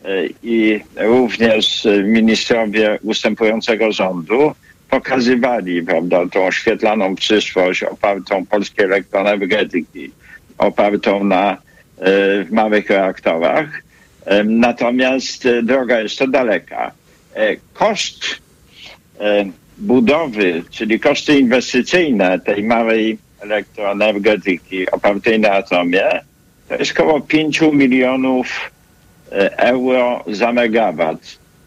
e, 0.05 0.07
i 0.43 0.79
również 0.95 1.87
ministrowie 2.03 2.99
ustępującego 3.03 3.91
rządu 3.91 4.55
pokazywali, 4.89 5.83
prawda, 5.83 6.27
tą 6.27 6.45
oświetlaną 6.45 7.15
przyszłość 7.15 7.83
opartą 7.83 8.45
polskiej 8.45 8.85
elektroenergetyki, 8.85 10.11
opartą 10.57 11.23
na 11.23 11.51
e, 11.51 11.57
małych 12.51 12.89
reaktorach. 12.89 13.81
E, 14.25 14.43
Natomiast 14.43 15.47
droga 15.63 15.95
to 16.19 16.27
daleka. 16.27 16.91
Koszt 17.73 18.41
budowy, 19.81 20.63
czyli 20.69 20.99
koszty 20.99 21.39
inwestycyjne 21.39 22.39
tej 22.39 22.63
małej 22.63 23.17
elektroenergetyki 23.39 24.91
opartej 24.91 25.39
na 25.39 25.51
atomie, 25.51 26.21
to 26.69 26.75
jest 26.75 26.91
około 26.99 27.21
5 27.21 27.61
milionów 27.61 28.71
e, 29.31 29.57
euro 29.57 30.23
za 30.27 30.53
megawat. 30.53 31.17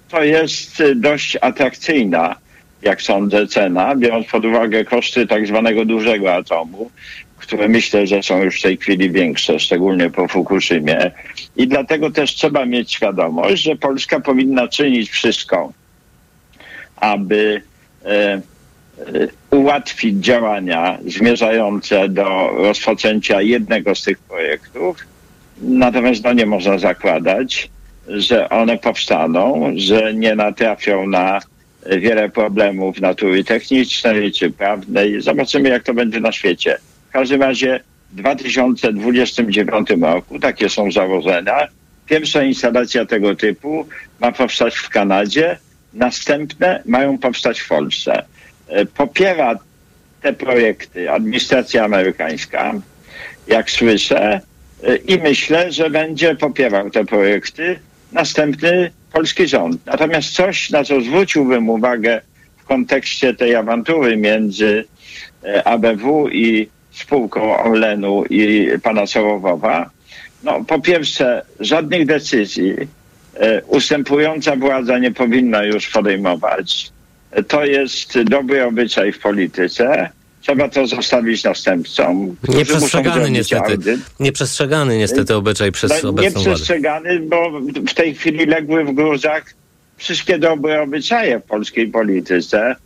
To 0.08 0.22
jest 0.24 0.80
e, 0.80 0.94
dość 0.94 1.38
atrakcyjna, 1.40 2.36
jak 2.82 3.02
sądzę, 3.02 3.46
cena, 3.46 3.96
biorąc 3.96 4.26
pod 4.26 4.44
uwagę 4.44 4.84
koszty 4.84 5.26
tak 5.26 5.46
zwanego 5.46 5.84
dużego 5.84 6.34
atomu, 6.34 6.90
które 7.38 7.68
myślę, 7.68 8.06
że 8.06 8.22
są 8.22 8.42
już 8.42 8.58
w 8.58 8.62
tej 8.62 8.76
chwili 8.76 9.10
większe, 9.10 9.58
szczególnie 9.58 10.10
po 10.10 10.28
Fukushimie. 10.28 11.10
I 11.56 11.68
dlatego 11.68 12.10
też 12.10 12.34
trzeba 12.34 12.66
mieć 12.66 12.92
świadomość, 12.92 13.62
że 13.62 13.76
Polska 13.76 14.20
powinna 14.20 14.68
czynić 14.68 15.10
wszystko, 15.10 15.72
aby 16.96 17.62
ułatwić 19.50 20.16
działania 20.16 20.98
zmierzające 21.06 22.08
do 22.08 22.50
rozpoczęcia 22.56 23.42
jednego 23.42 23.94
z 23.94 24.02
tych 24.02 24.18
projektów. 24.18 24.96
Natomiast 25.62 26.24
no, 26.24 26.32
nie 26.32 26.46
można 26.46 26.78
zakładać, 26.78 27.70
że 28.08 28.48
one 28.48 28.78
powstaną, 28.78 29.72
że 29.76 30.14
nie 30.14 30.34
natrafią 30.34 31.06
na 31.06 31.40
wiele 31.86 32.28
problemów 32.28 33.00
natury 33.00 33.44
technicznej 33.44 34.32
czy 34.32 34.50
prawnej. 34.50 35.20
Zobaczymy, 35.20 35.68
jak 35.68 35.82
to 35.82 35.94
będzie 35.94 36.20
na 36.20 36.32
świecie. 36.32 36.78
W 37.08 37.12
każdym 37.12 37.42
razie 37.42 37.80
w 38.12 38.14
2029 38.16 39.90
roku, 40.02 40.38
takie 40.38 40.68
są 40.68 40.92
założenia, 40.92 41.68
pierwsza 42.06 42.42
instalacja 42.42 43.06
tego 43.06 43.34
typu 43.34 43.86
ma 44.20 44.32
powstać 44.32 44.76
w 44.76 44.88
Kanadzie, 44.88 45.58
następne 45.94 46.82
mają 46.86 47.18
powstać 47.18 47.60
w 47.60 47.68
Polsce. 47.68 48.24
E, 48.68 48.86
Popiera 48.86 49.58
te 50.22 50.32
projekty 50.32 51.10
administracja 51.10 51.84
amerykańska, 51.84 52.74
jak 53.46 53.70
słyszę, 53.70 54.40
e, 54.84 54.96
i 54.96 55.18
myślę, 55.18 55.72
że 55.72 55.90
będzie 55.90 56.34
popierał 56.34 56.90
te 56.90 57.04
projekty 57.04 57.78
następny 58.12 58.90
polski 59.12 59.48
rząd. 59.48 59.86
Natomiast 59.86 60.32
coś, 60.32 60.70
na 60.70 60.84
co 60.84 61.00
zwróciłbym 61.00 61.68
uwagę 61.68 62.20
w 62.56 62.64
kontekście 62.64 63.34
tej 63.34 63.54
awantury 63.54 64.16
między 64.16 64.84
e, 65.44 65.66
ABW 65.68 66.28
i 66.28 66.68
spółką 66.90 67.56
Orlenu 67.58 68.24
i 68.24 68.68
pana 68.82 69.06
Sołowowa, 69.06 69.90
No, 70.44 70.64
po 70.64 70.80
pierwsze, 70.80 71.42
żadnych 71.60 72.06
decyzji 72.06 72.74
ustępująca 73.66 74.56
władza 74.56 74.98
nie 74.98 75.10
powinna 75.12 75.64
już 75.64 75.88
podejmować. 75.90 76.90
E, 77.30 77.42
To 77.42 77.64
jest 77.64 78.22
dobry 78.22 78.64
obyczaj 78.64 79.12
w 79.12 79.18
polityce. 79.18 80.10
Trzeba 80.40 80.68
to 80.68 80.86
zostawić 80.86 81.44
następcom. 81.44 82.36
Nieprzestrzegany 82.48 83.30
niestety, 83.30 83.72
audyt. 83.72 84.00
nieprzestrzegany 84.20 84.98
niestety 84.98 85.34
obyczaj 85.34 85.72
przez 85.72 86.02
No, 86.02 86.08
obecną 86.10 86.30
władzę. 86.32 86.50
nieprzestrzegany, 86.50 87.20
bo 87.20 87.60
w 87.88 87.94
tej 87.94 88.14
chwili 88.14 88.46
legły 88.46 88.84
w 88.84 88.92
gruzach 88.94 89.54
wszystkie 89.96 90.38
dobre 90.38 90.82
obyczaje 90.82 91.38
w 91.40 91.42
polskiej 91.42 91.88
polityce. 91.88 92.76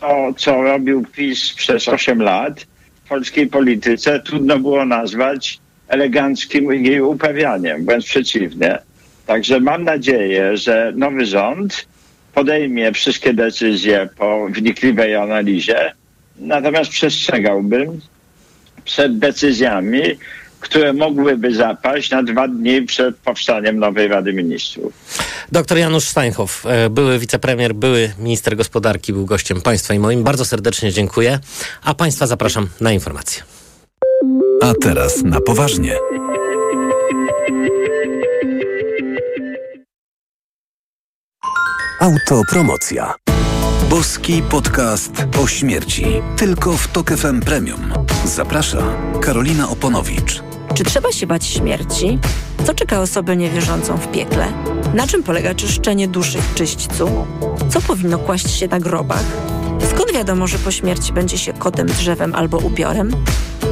To, 0.00 0.34
co 0.36 0.62
robił 0.62 1.04
PiS 1.16 1.52
przez 1.52 1.88
8 1.88 2.22
lat 2.22 2.60
w 3.04 3.08
polskiej 3.08 3.46
polityce, 3.46 4.20
trudno 4.20 4.58
było 4.58 4.84
nazwać 4.84 5.58
eleganckim 5.88 6.72
jej 6.84 7.00
uprawianiem, 7.00 7.84
wręcz 7.84 8.04
przeciwnie. 8.04 8.78
Także 9.26 9.60
mam 9.60 9.84
nadzieję, 9.84 10.56
że 10.56 10.92
nowy 10.96 11.26
rząd 11.26 11.86
podejmie 12.34 12.92
wszystkie 12.92 13.34
decyzje 13.34 14.08
po 14.18 14.46
wnikliwej 14.50 15.16
analizie, 15.16 15.92
natomiast 16.38 16.90
przestrzegałbym 16.90 18.00
przed 18.84 19.18
decyzjami, 19.18 20.02
które 20.60 20.92
mogłyby 20.92 21.54
zapaść 21.54 22.10
na 22.10 22.22
dwa 22.22 22.48
dni 22.48 22.82
przed 22.82 23.16
powstaniem 23.16 23.78
nowej 23.78 24.08
Rady 24.08 24.32
Ministrów. 24.32 24.92
Doktor 25.52 25.78
Janusz 25.78 26.04
Steinhoff, 26.04 26.66
e, 26.66 26.90
były 26.90 27.18
wicepremier, 27.18 27.74
były 27.74 28.12
minister 28.18 28.56
gospodarki, 28.56 29.12
był 29.12 29.26
gościem 29.26 29.60
państwa 29.60 29.94
i 29.94 29.98
moim. 29.98 30.22
Bardzo 30.22 30.44
serdecznie 30.44 30.92
dziękuję, 30.92 31.38
a 31.82 31.94
państwa 31.94 32.26
zapraszam 32.26 32.68
na 32.80 32.92
informacje. 32.92 33.42
A 34.62 34.72
teraz 34.80 35.22
na 35.22 35.40
poważnie. 35.40 35.96
Autopromocja. 42.04 43.14
Boski 43.90 44.42
podcast 44.42 45.26
o 45.42 45.46
śmierci. 45.46 46.06
Tylko 46.36 46.72
w 46.72 46.88
Tok 46.88 47.10
FM 47.10 47.40
Premium. 47.40 47.92
Zaprasza 48.24 48.82
Karolina 49.20 49.70
Oponowicz. 49.70 50.42
Czy 50.74 50.84
trzeba 50.84 51.12
się 51.12 51.26
bać 51.26 51.46
śmierci? 51.46 52.18
Co 52.66 52.74
czeka 52.74 53.00
osobę 53.00 53.36
niewierzącą 53.36 53.96
w 53.96 54.08
piekle? 54.12 54.52
Na 54.94 55.06
czym 55.06 55.22
polega 55.22 55.54
czyszczenie 55.54 56.08
duszy 56.08 56.38
w 56.42 56.54
czyśćcu? 56.54 57.26
Co 57.68 57.80
powinno 57.80 58.18
kłaść 58.18 58.50
się 58.50 58.68
na 58.68 58.80
grobach? 58.80 59.24
Skąd 59.90 60.12
wiadomo, 60.12 60.46
że 60.46 60.58
po 60.58 60.70
śmierci 60.70 61.12
będzie 61.12 61.38
się 61.38 61.52
kotem, 61.52 61.86
drzewem 61.86 62.34
albo 62.34 62.58
ubiorem? 62.58 63.10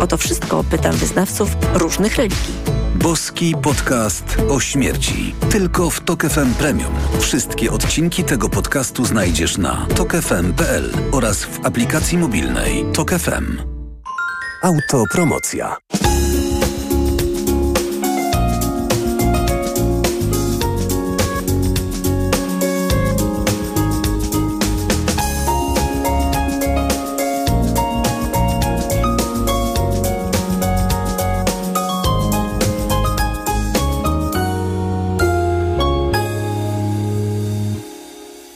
O 0.01 0.07
to 0.07 0.17
wszystko 0.17 0.65
pytam 0.71 0.93
wyznawców 0.93 1.51
różnych 1.75 2.17
religii. 2.17 2.82
Boski 2.95 3.55
podcast 3.63 4.37
o 4.51 4.61
śmierci. 4.61 5.35
Tylko 5.51 5.91
w 5.91 6.01
Tok 6.01 6.23
FM 6.25 6.55
Premium. 6.55 6.93
Wszystkie 7.21 7.73
odcinki 7.73 8.25
tego 8.25 8.49
podcastu 8.49 9.05
znajdziesz 9.05 9.59
na 9.59 9.87
tokefm.pl 9.97 10.93
oraz 11.13 11.45
w 11.45 11.67
aplikacji 11.67 12.19
mobilnej 12.19 12.85
Tok 12.93 13.11
FM. 13.11 13.59
Autopromocja. 14.63 15.77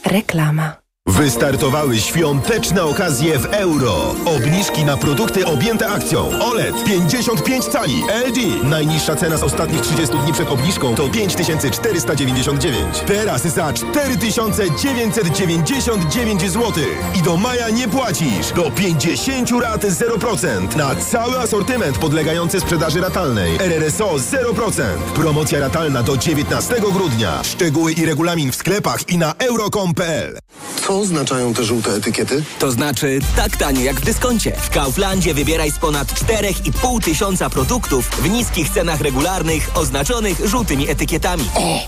Reklama. 0.06 0.85
Wystartowały 1.16 1.98
świąteczne 1.98 2.84
okazje 2.84 3.38
w 3.38 3.44
euro. 3.44 4.14
Obniżki 4.24 4.84
na 4.84 4.96
produkty 4.96 5.46
objęte 5.46 5.88
akcją. 5.88 6.30
OLED 6.40 6.84
55 6.84 7.64
cali 7.64 8.04
LG. 8.26 8.64
Najniższa 8.64 9.16
cena 9.16 9.36
z 9.36 9.42
ostatnich 9.42 9.80
30 9.80 10.18
dni 10.18 10.32
przed 10.32 10.50
obniżką 10.50 10.94
to 10.94 11.08
5499. 11.08 13.02
Teraz 13.06 13.42
za 13.42 13.72
4999 13.72 16.42
zł. 16.42 16.72
I 17.18 17.22
do 17.22 17.36
maja 17.36 17.70
nie 17.70 17.88
płacisz. 17.88 18.52
Do 18.56 18.70
50 18.70 19.50
rat 19.50 19.84
0%. 19.84 20.76
Na 20.76 20.94
cały 20.94 21.38
asortyment 21.38 21.98
podlegający 21.98 22.60
sprzedaży 22.60 23.00
ratalnej. 23.00 23.56
RRSO 23.58 24.14
0%. 24.14 24.82
Promocja 25.14 25.60
ratalna 25.60 26.02
do 26.02 26.16
19 26.16 26.74
grudnia. 26.92 27.44
Szczegóły 27.44 27.92
i 27.92 28.06
regulamin 28.06 28.52
w 28.52 28.56
sklepach 28.56 29.08
i 29.08 29.18
na 29.18 29.34
euro.com.pl. 29.38 30.38
Co 30.86 31.05
oznaczają 31.06 31.54
te 31.54 31.64
żółte 31.64 31.90
etykiety? 31.90 32.42
To 32.58 32.70
znaczy 32.70 33.18
tak 33.36 33.56
tanie 33.56 33.84
jak 33.84 34.00
w 34.00 34.04
dyskoncie. 34.04 34.52
W 34.52 34.70
Kauflandzie 34.70 35.34
wybieraj 35.34 35.70
z 35.70 35.78
ponad 35.78 36.08
4,5 36.08 37.04
tysiąca 37.04 37.50
produktów 37.50 38.10
w 38.10 38.30
niskich 38.30 38.70
cenach 38.70 39.00
regularnych 39.00 39.70
oznaczonych 39.74 40.40
żółtymi 40.44 40.90
etykietami. 40.90 41.44
O! 41.54 41.78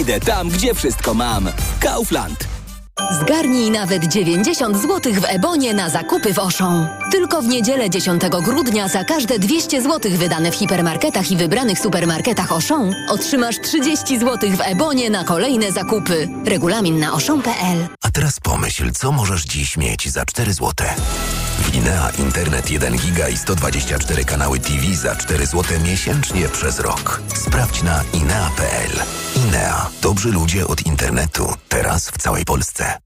Idę 0.00 0.20
tam, 0.20 0.48
gdzie 0.48 0.74
wszystko 0.74 1.14
mam. 1.14 1.48
Kaufland. 1.80 2.61
Zgarnij 3.20 3.70
nawet 3.70 4.04
90 4.04 4.76
zł 4.76 5.12
w 5.14 5.24
Ebonie 5.24 5.74
na 5.74 5.88
zakupy 5.90 6.34
w 6.34 6.38
Auchan. 6.38 6.88
Tylko 7.12 7.42
w 7.42 7.48
niedzielę 7.48 7.90
10 7.90 8.22
grudnia 8.44 8.88
za 8.88 9.04
każde 9.04 9.38
200 9.38 9.82
zł 9.82 10.12
wydane 10.14 10.50
w 10.50 10.54
hipermarketach 10.54 11.30
i 11.30 11.36
wybranych 11.36 11.78
supermarketach 11.78 12.52
Auchan 12.52 12.94
otrzymasz 13.08 13.60
30 13.60 14.18
zł 14.18 14.50
w 14.50 14.60
Ebonie 14.60 15.10
na 15.10 15.24
kolejne 15.24 15.72
zakupy. 15.72 16.28
Regulamin 16.44 16.98
na 16.98 17.08
auchan.pl 17.08 17.88
A 18.02 18.10
teraz 18.10 18.40
pomyśl, 18.40 18.92
co 18.92 19.12
możesz 19.12 19.44
dziś 19.44 19.76
mieć 19.76 20.10
za 20.10 20.24
4 20.24 20.52
zł. 20.52 20.86
W 21.58 21.74
Inea 21.74 22.10
Internet 22.18 22.70
1 22.70 22.96
giga 22.96 23.28
i 23.28 23.36
124 23.36 24.24
kanały 24.24 24.58
TV 24.60 24.94
za 24.94 25.16
4 25.16 25.46
zł 25.46 25.64
miesięcznie 25.84 26.48
przez 26.48 26.80
rok. 26.80 27.22
Sprawdź 27.34 27.82
na 27.82 28.04
inea.pl. 28.12 28.90
Inea. 29.36 29.86
Dobrzy 30.02 30.32
ludzie 30.32 30.66
od 30.66 30.86
internetu. 30.86 31.54
Teraz 31.68 32.10
w 32.10 32.18
całej 32.18 32.44
Polsce. 32.44 32.98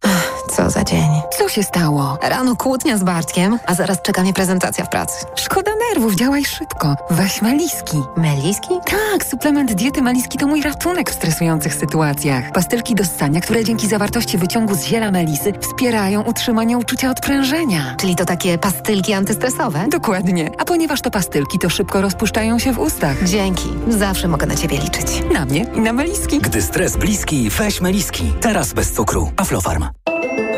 Co 0.57 0.71
za 0.71 0.85
dzień. 0.85 1.09
Co 1.39 1.49
się 1.49 1.62
stało? 1.62 2.19
Rano 2.23 2.57
kłótnia 2.57 2.99
z 2.99 3.05
Bartkiem, 3.05 3.59
a 3.67 3.75
zaraz 3.75 4.03
czeka 4.03 4.23
mnie 4.23 4.33
prezentacja 4.33 4.85
w 4.85 4.89
pracy. 4.89 5.27
Szkoda 5.35 5.71
nerwów, 5.91 6.15
działaj 6.15 6.45
szybko. 6.45 6.97
Weź 7.11 7.43
Meliski. 7.43 8.03
Meliski? 8.17 8.69
Tak, 8.87 9.25
suplement 9.31 9.73
diety 9.73 10.03
Meliski 10.03 10.39
to 10.39 10.47
mój 10.47 10.62
ratunek 10.62 11.11
w 11.11 11.15
stresujących 11.15 11.75
sytuacjach. 11.75 12.53
Pastylki 12.53 12.95
do 12.95 13.05
ssania, 13.05 13.41
które 13.41 13.65
dzięki 13.65 13.89
zawartości 13.89 14.39
wyciągu 14.39 14.75
z 14.75 14.83
ziela 14.85 15.11
melisy 15.11 15.53
wspierają 15.61 16.23
utrzymanie 16.23 16.79
uczucia 16.79 17.11
odprężenia. 17.11 17.95
Czyli 18.01 18.17
to 18.17 18.25
takie 18.25 18.59
pastylki 18.59 19.12
antystresowe? 19.12 19.87
Dokładnie. 19.89 20.51
A 20.59 20.65
ponieważ 20.65 21.01
to 21.01 21.11
pastylki, 21.11 21.59
to 21.59 21.71
szybko 21.71 22.01
rozpuszczają 22.01 22.59
się 22.59 22.73
w 22.73 22.79
ustach. 22.79 23.25
Dzięki. 23.25 23.69
Zawsze 23.89 24.29
mogę 24.29 24.47
na 24.47 24.57
ciebie 24.57 24.79
liczyć. 24.79 25.07
Na 25.33 25.45
mnie 25.45 25.67
i 25.75 25.81
na 25.81 25.93
Meliski. 26.16 26.38
Gdy 26.40 26.62
stres 26.62 26.96
bliski, 26.96 27.50
weź 27.50 27.81
Meliski. 27.81 28.33
Teraz 28.40 28.72
bez 28.72 28.92
cukru. 28.92 29.31
Aflofarm. 29.37 29.85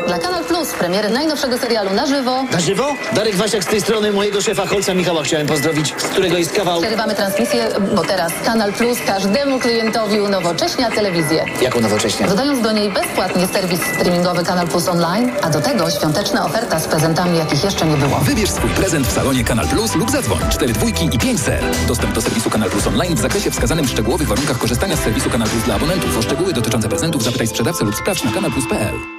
Dla 0.09 0.19
Kanal 0.19 0.43
Plus 0.45 0.69
premiery 0.73 1.09
najnowszego 1.09 1.57
serialu 1.57 1.93
na 1.93 2.05
żywo. 2.05 2.43
Na 2.51 2.59
żywo? 2.59 2.95
Darek 3.13 3.35
Wasiak 3.35 3.63
z 3.63 3.67
tej 3.67 3.81
strony 3.81 4.11
mojego 4.11 4.41
szefa 4.41 4.67
Holca 4.67 4.93
Michała 4.93 5.23
chciałem 5.23 5.47
pozdrowić, 5.47 5.93
z 5.97 6.03
którego 6.03 6.37
jest 6.37 6.51
kawał. 6.51 6.81
Przerywamy 6.81 7.15
transmisję, 7.15 7.67
bo 7.95 8.01
teraz 8.01 8.31
Kanal 8.45 8.73
Plus 8.73 8.97
każdemu 9.07 9.59
klientowi 9.59 10.21
unowocześnia 10.21 10.91
telewizję. 10.91 11.45
Jako 11.61 11.79
nowocześnie. 11.79 12.27
Dodając 12.27 12.61
do 12.61 12.71
niej 12.71 12.91
bezpłatnie 12.91 13.47
serwis 13.47 13.79
streamingowy 13.95 14.43
Kanal 14.43 14.67
Plus 14.67 14.87
Online, 14.87 15.31
a 15.41 15.49
do 15.49 15.61
tego 15.61 15.89
świąteczna 15.91 16.45
oferta 16.45 16.79
z 16.79 16.87
prezentami, 16.87 17.37
jakich 17.37 17.63
jeszcze 17.63 17.85
nie 17.85 17.97
było. 17.97 18.19
Wybierz 18.19 18.51
swój 18.51 18.69
prezent 18.69 19.07
w 19.07 19.11
salonie 19.11 19.43
Kanal 19.43 19.67
Plus 19.67 19.95
lub 19.95 20.11
zadzwoń 20.11 20.39
4 20.51 20.73
dwójki 20.73 21.09
i 21.13 21.19
5 21.19 21.39
ser. 21.41 21.63
Dostęp 21.87 22.13
do 22.13 22.21
serwisu 22.21 22.49
Kanal 22.49 22.69
Plus 22.69 22.87
Online 22.87 23.15
w 23.15 23.19
zakresie 23.19 23.51
wskazanym 23.51 23.87
w 23.87 23.89
szczegółowych 23.89 24.27
warunkach 24.27 24.57
korzystania 24.57 24.95
z 24.95 24.99
serwisu 24.99 25.29
Kanal 25.29 25.49
Plus 25.49 25.63
dla 25.63 25.75
abonentów. 25.75 26.17
O 26.17 26.21
szczegóły 26.21 26.53
dotyczące 26.53 26.89
prezentów 26.89 27.23
zapytaj 27.23 27.47
sprzedawcę 27.47 27.85
lub 27.85 27.95
sprawdź 27.95 28.23
na 28.23 28.31
kanalplus.pl. 28.31 29.18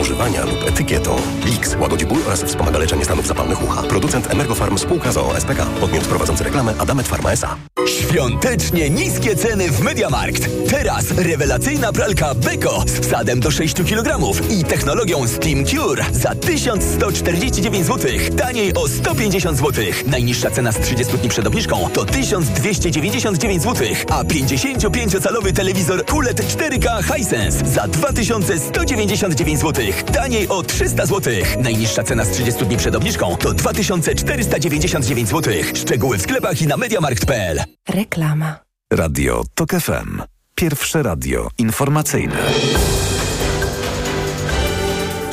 używania 0.01 0.45
lub 0.45 0.67
etykietą. 0.67 1.15
Lix. 1.45 1.75
Łagodzi 1.79 2.05
ból 2.05 2.21
oraz 2.25 2.43
wspomaga 2.43 2.79
leczenie 2.79 3.05
stanów 3.05 3.27
zapalnych 3.27 3.63
ucha. 3.63 3.83
Producent 3.83 4.31
Emergofarm 4.31 4.77
spółka 4.77 5.11
z 5.11 5.17
OSPK. 5.17 5.65
Podmiot 5.79 6.03
prowadzący 6.03 6.43
reklamę 6.43 6.73
Adamet 6.79 7.07
Pharma 7.07 7.31
S.A. 7.31 7.57
Świątecznie 7.87 8.89
niskie 8.89 9.35
ceny 9.35 9.71
w 9.71 9.79
Mediamarkt. 9.79 10.49
Teraz 10.69 11.11
rewelacyjna 11.11 11.93
pralka 11.93 12.35
Beko 12.35 12.83
z 12.87 12.99
wsadem 12.99 13.39
do 13.39 13.51
6 13.51 13.75
kg 13.75 14.19
i 14.49 14.63
technologią 14.63 15.27
Steam 15.27 15.65
Cure 15.65 16.05
za 16.11 16.35
1149 16.35 17.85
zł. 17.85 18.11
Taniej 18.37 18.73
o 18.73 18.87
150 18.87 19.57
zł. 19.57 19.85
Najniższa 20.07 20.51
cena 20.51 20.71
z 20.71 20.79
30 20.79 21.17
dni 21.17 21.29
przed 21.29 21.47
obniżką 21.47 21.89
to 21.93 22.05
1299 22.05 23.63
zł, 23.63 23.87
a 24.09 24.23
55-calowy 24.23 25.53
telewizor 25.53 26.05
QLED 26.05 26.41
4K 26.41 27.15
Hisense 27.15 27.67
za 27.67 27.87
2199 27.87 29.59
zł. 29.59 29.85
Taniej 30.13 30.47
o 30.47 30.63
300 30.63 31.05
zł. 31.05 31.33
Najniższa 31.59 32.03
cena 32.03 32.25
z 32.25 32.29
30 32.29 32.65
dni 32.65 32.77
przed 32.77 32.95
obniżką 32.95 33.37
to 33.37 33.53
2499 33.53 35.29
zł. 35.29 35.53
Szczegóły 35.73 36.17
w 36.17 36.21
sklepach 36.21 36.61
i 36.61 36.67
na 36.67 36.77
mediamarkt.pl. 36.77 37.63
Reklama. 37.89 38.59
Radio 38.93 39.43
TOK 39.53 39.69
FM. 39.71 40.21
Pierwsze 40.55 41.03
radio 41.03 41.47
informacyjne. 41.57 42.37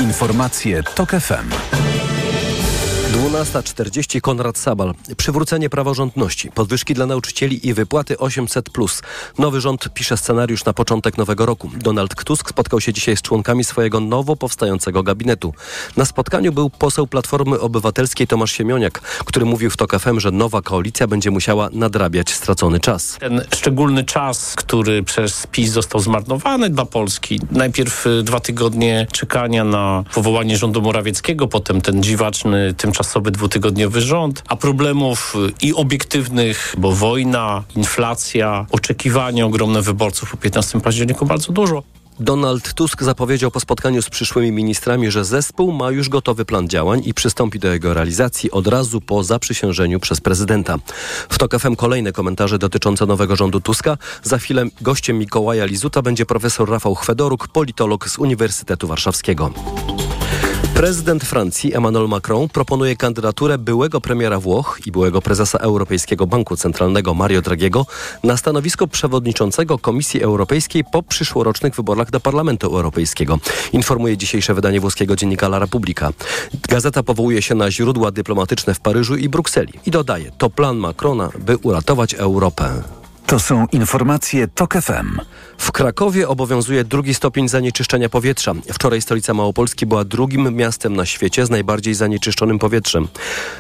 Informacje 0.01 0.83
TOK 0.83 1.11
FM. 1.11 1.98
12.40 3.13 4.21
Konrad 4.21 4.59
Sabal. 4.59 4.95
Przywrócenie 5.17 5.71
praworządności, 5.71 6.51
podwyżki 6.51 6.95
dla 6.95 7.07
nauczycieli 7.07 7.69
i 7.69 7.75
wypłaty 7.75 8.15
800+. 8.15 9.03
Nowy 9.39 9.61
rząd 9.61 9.89
pisze 9.95 10.17
scenariusz 10.17 10.65
na 10.65 10.73
początek 10.73 11.19
nowego 11.19 11.47
roku. 11.47 11.71
Donald 11.77 12.25
Tusk 12.25 12.51
spotkał 12.51 12.81
się 12.81 12.93
dzisiaj 12.93 13.17
z 13.17 13.23
członkami 13.23 13.65
swojego 13.65 14.01
nowo 14.01 14.37
powstającego 14.37 15.03
gabinetu. 15.03 15.55
Na 15.97 16.05
spotkaniu 16.05 16.53
był 16.53 16.71
poseł 16.71 17.07
Platformy 17.07 17.61
Obywatelskiej 17.61 18.27
Tomasz 18.27 18.53
Siemioniak, 18.53 19.01
który 19.01 19.47
mówił 19.47 19.71
w 19.71 19.77
TOK 19.77 19.99
FM, 19.99 20.21
że 20.21 20.31
nowa 20.31 20.63
koalicja 20.63 21.07
będzie 21.07 21.31
musiała 21.31 21.69
nadrabiać 21.73 22.31
stracony 22.31 22.81
czas. 22.81 23.17
Ten 23.21 23.43
szczególny 23.55 24.05
czas, 24.05 24.55
który 24.57 25.03
przez 25.03 25.47
PiS 25.47 25.71
został 25.71 26.01
zmarnowany 26.01 26.71
dla 26.71 26.85
Polski. 26.85 27.41
Najpierw 27.51 28.07
y, 28.07 28.23
dwa 28.23 28.41
tygodnie 28.41 29.07
czekania 29.13 29.65
na 29.65 30.05
powołanie 30.15 30.57
rządu 30.57 30.83
Morawieckiego, 30.83 31.49
potem 31.49 31.81
ten 31.81 32.03
dziwaczny, 32.03 32.75
tymczasowy 32.75 32.98
dwutygodniowy 33.31 34.01
rząd, 34.01 34.43
a 34.49 34.57
problemów 34.57 35.35
y, 35.63 35.67
i 35.67 35.75
obiektywnych, 35.75 36.75
bo 36.79 36.93
wojna, 36.93 37.65
inflacja, 37.77 38.67
oczekiwania 38.71 39.47
ogromne 39.47 39.83
wyborców 39.83 40.31
po 40.31 40.37
15 40.37 40.81
październiku 40.81 41.27
bardzo 41.27 41.53
dużo. 41.53 41.83
Donald 42.21 42.75
Tusk 42.75 43.03
zapowiedział 43.03 43.51
po 43.51 43.61
spotkaniu 43.61 44.03
z 44.03 44.11
przyszłymi 44.11 44.53
ministrami, 44.53 45.11
że 45.11 45.25
zespół 45.25 45.73
ma 45.73 45.91
już 45.91 46.09
gotowy 46.09 46.45
plan 46.45 46.69
działań 46.69 47.03
i 47.05 47.15
przystąpi 47.15 47.59
do 47.59 47.73
jego 47.73 47.95
realizacji 47.95 48.51
od 48.51 48.67
razu 48.67 49.01
po 49.01 49.25
zaprzysiężeniu 49.25 50.01
przez 50.01 50.21
prezydenta. 50.21 50.77
W 51.29 51.39
TOK 51.39 51.59
FM 51.59 51.77
kolejne 51.77 52.13
komentarze 52.13 52.59
dotyczące 52.59 53.07
nowego 53.07 53.37
rządu 53.37 53.61
Tuska. 53.61 53.99
Za 54.23 54.39
chwilę 54.39 54.65
gościem 54.81 55.19
Mikołaja 55.19 55.65
Lizuta 55.65 56.03
będzie 56.03 56.27
profesor 56.27 56.71
Rafał 56.71 56.95
Chwedoruk, 56.95 57.49
politolog 57.49 58.09
z 58.09 58.19
Uniwersytetu 58.19 58.89
Warszawskiego. 58.89 59.51
Prezydent 60.79 61.25
Francji 61.25 61.75
Emmanuel 61.75 62.09
Macron 62.09 62.49
proponuje 62.49 62.97
kandydaturę 62.97 63.59
byłego 63.59 64.01
premiera 64.01 64.41
Włoch 64.41 64.81
i 64.87 64.93
byłego 64.93 65.23
prezesa 65.23 65.59
Europejskiego 65.59 66.27
Banku 66.27 66.57
Centralnego 66.57 67.15
Mario 67.15 67.43
Draghiego 67.43 67.87
na 68.25 68.37
stanowisko 68.37 68.87
przewodniczącego 68.87 69.79
Komisji 69.79 70.23
Europejskiej 70.23 70.85
po 70.93 71.03
przyszłorocznych 71.03 71.75
wyborach 71.75 72.11
do 72.11 72.21
Parlamentu 72.21 72.67
Europejskiego. 72.67 73.39
Informuje 73.73 74.17
dzisiejsze 74.17 74.55
wydanie 74.55 74.81
włoskiego 74.81 75.17
dziennika 75.17 75.47
La 75.47 75.59
Repubblica. 75.59 76.13
Gazeta 76.69 77.03
powołuje 77.03 77.43
się 77.43 77.55
na 77.55 77.71
źródła 77.71 78.11
dyplomatyczne 78.11 78.75
w 78.75 78.81
Paryżu 78.81 79.17
i 79.17 79.29
Brukseli 79.29 79.73
i 79.87 79.91
dodaje, 79.91 80.31
to 80.39 80.51
plan 80.51 80.77
Macrona, 80.77 81.31
by 81.39 81.57
uratować 81.57 82.15
Europę. 82.15 82.98
To 83.29 83.39
są 83.39 83.67
informacje 83.73 84.49
TOK 84.49 84.75
FM. 84.75 85.21
W 85.59 85.73
Krakowie 85.73 86.29
obowiązuje 86.29 86.85
drugi 86.85 87.15
stopień 87.15 87.49
zanieczyszczenia 87.49 88.09
powietrza. 88.09 88.53
Wczoraj 88.73 89.03
stolica 89.03 89.35
Małopolski 89.35 89.87
była 89.87 90.05
drugim 90.05 90.57
miastem 90.57 90.97
na 90.97 91.07
świecie 91.07 91.47
z 91.47 91.51
najbardziej 91.51 91.95
zanieczyszczonym 91.95 92.59
powietrzem. 92.59 93.09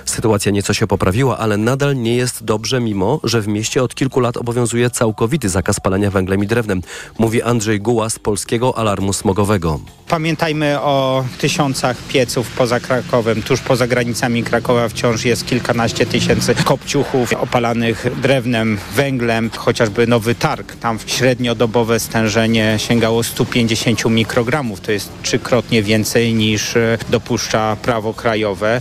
Sytuacja 0.04 0.52
nieco 0.52 0.74
się 0.74 0.86
poprawiła, 0.86 1.38
ale 1.38 1.56
nadal 1.56 1.96
nie 1.96 2.16
jest 2.16 2.44
dobrze, 2.44 2.80
mimo 2.80 3.20
że 3.24 3.40
w 3.40 3.48
mieście 3.48 3.82
od 3.82 3.94
kilku 3.94 4.20
lat 4.20 4.36
obowiązuje 4.36 4.90
całkowity 4.90 5.48
zakaz 5.48 5.80
palenia 5.80 6.10
węglem 6.10 6.44
i 6.44 6.46
drewnem, 6.46 6.82
mówi 7.18 7.42
Andrzej 7.42 7.80
Guła 7.80 8.10
z 8.10 8.18
Polskiego 8.18 8.78
Alarmu 8.78 9.12
Smogowego. 9.12 9.80
Pamiętajmy 10.08 10.80
o 10.80 11.24
tysiącach 11.38 11.96
pieców 11.96 12.50
poza 12.50 12.80
Krakowem. 12.80 13.42
Tuż 13.42 13.60
poza 13.60 13.86
granicami 13.86 14.42
Krakowa 14.42 14.88
wciąż 14.88 15.24
jest 15.24 15.46
kilkanaście 15.46 16.06
tysięcy 16.06 16.54
kopciuchów 16.54 17.32
opalanych 17.32 18.06
drewnem, 18.22 18.78
węglem, 18.94 19.50
chociażby 19.58 20.06
Nowy 20.06 20.34
Targ. 20.34 20.76
Tam 20.76 20.98
średniodobowe 21.06 22.00
stężenie 22.00 22.74
sięgało 22.78 23.22
150 23.22 24.04
mikrogramów. 24.04 24.80
To 24.80 24.92
jest 24.92 25.12
trzykrotnie 25.22 25.82
więcej 25.82 26.34
niż 26.34 26.76
e, 26.76 26.98
dopuszcza 27.10 27.76
prawo 27.82 28.14
krajowe. 28.14 28.80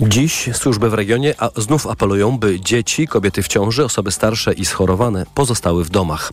Dziś 0.00 0.48
służby 0.52 0.90
w 0.90 0.94
regionie 0.94 1.34
a 1.38 1.50
znów 1.56 1.86
apelują, 1.86 2.38
by 2.38 2.60
dzieci, 2.60 3.06
kobiety 3.08 3.42
w 3.42 3.48
ciąży, 3.48 3.84
osoby 3.84 4.12
starsze 4.12 4.52
i 4.52 4.64
schorowane 4.64 5.26
pozostały 5.34 5.84
w 5.84 5.90
domach. 5.90 6.32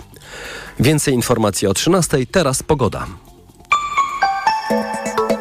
Więcej 0.80 1.13
informacji 1.13 1.67
o 1.67 1.74
13. 1.74 2.17
Teraz 2.32 2.63
pogoda. 2.63 3.08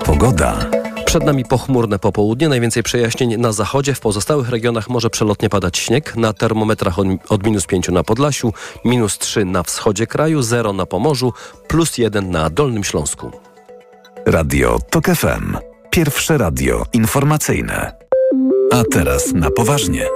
Pogoda. 0.05 0.84
Przed 1.15 1.25
nami 1.25 1.45
pochmurne 1.45 1.99
popołudnie, 1.99 2.49
najwięcej 2.49 2.83
przejaśnień 2.83 3.37
na 3.37 3.53
zachodzie, 3.53 3.95
w 3.95 4.01
pozostałych 4.01 4.49
regionach 4.49 4.89
może 4.89 5.11
przelotnie 5.11 5.49
padać 5.49 5.79
śnieg, 5.79 6.17
na 6.17 6.33
termometrach 6.33 6.99
od, 6.99 7.07
od 7.29 7.47
minus 7.47 7.67
5 7.67 7.89
na 7.89 8.05
Podlasiu, 8.05 8.53
minus 8.85 9.19
3 9.19 9.45
na 9.45 9.63
wschodzie 9.63 10.07
kraju, 10.07 10.43
0 10.43 10.73
na 10.73 10.87
Pomorzu, 10.87 11.33
plus 11.69 11.99
1 11.99 12.31
na 12.31 12.51
Dolnym 12.51 12.85
Śląsku. 12.85 13.31
Radio 14.27 14.79
TOK 14.91 15.07
FM. 15.07 15.57
Pierwsze 15.91 16.39
radio 16.39 16.87
informacyjne. 16.93 17.93
A 18.73 18.83
teraz 18.93 19.33
na 19.33 19.51
poważnie. 19.51 20.07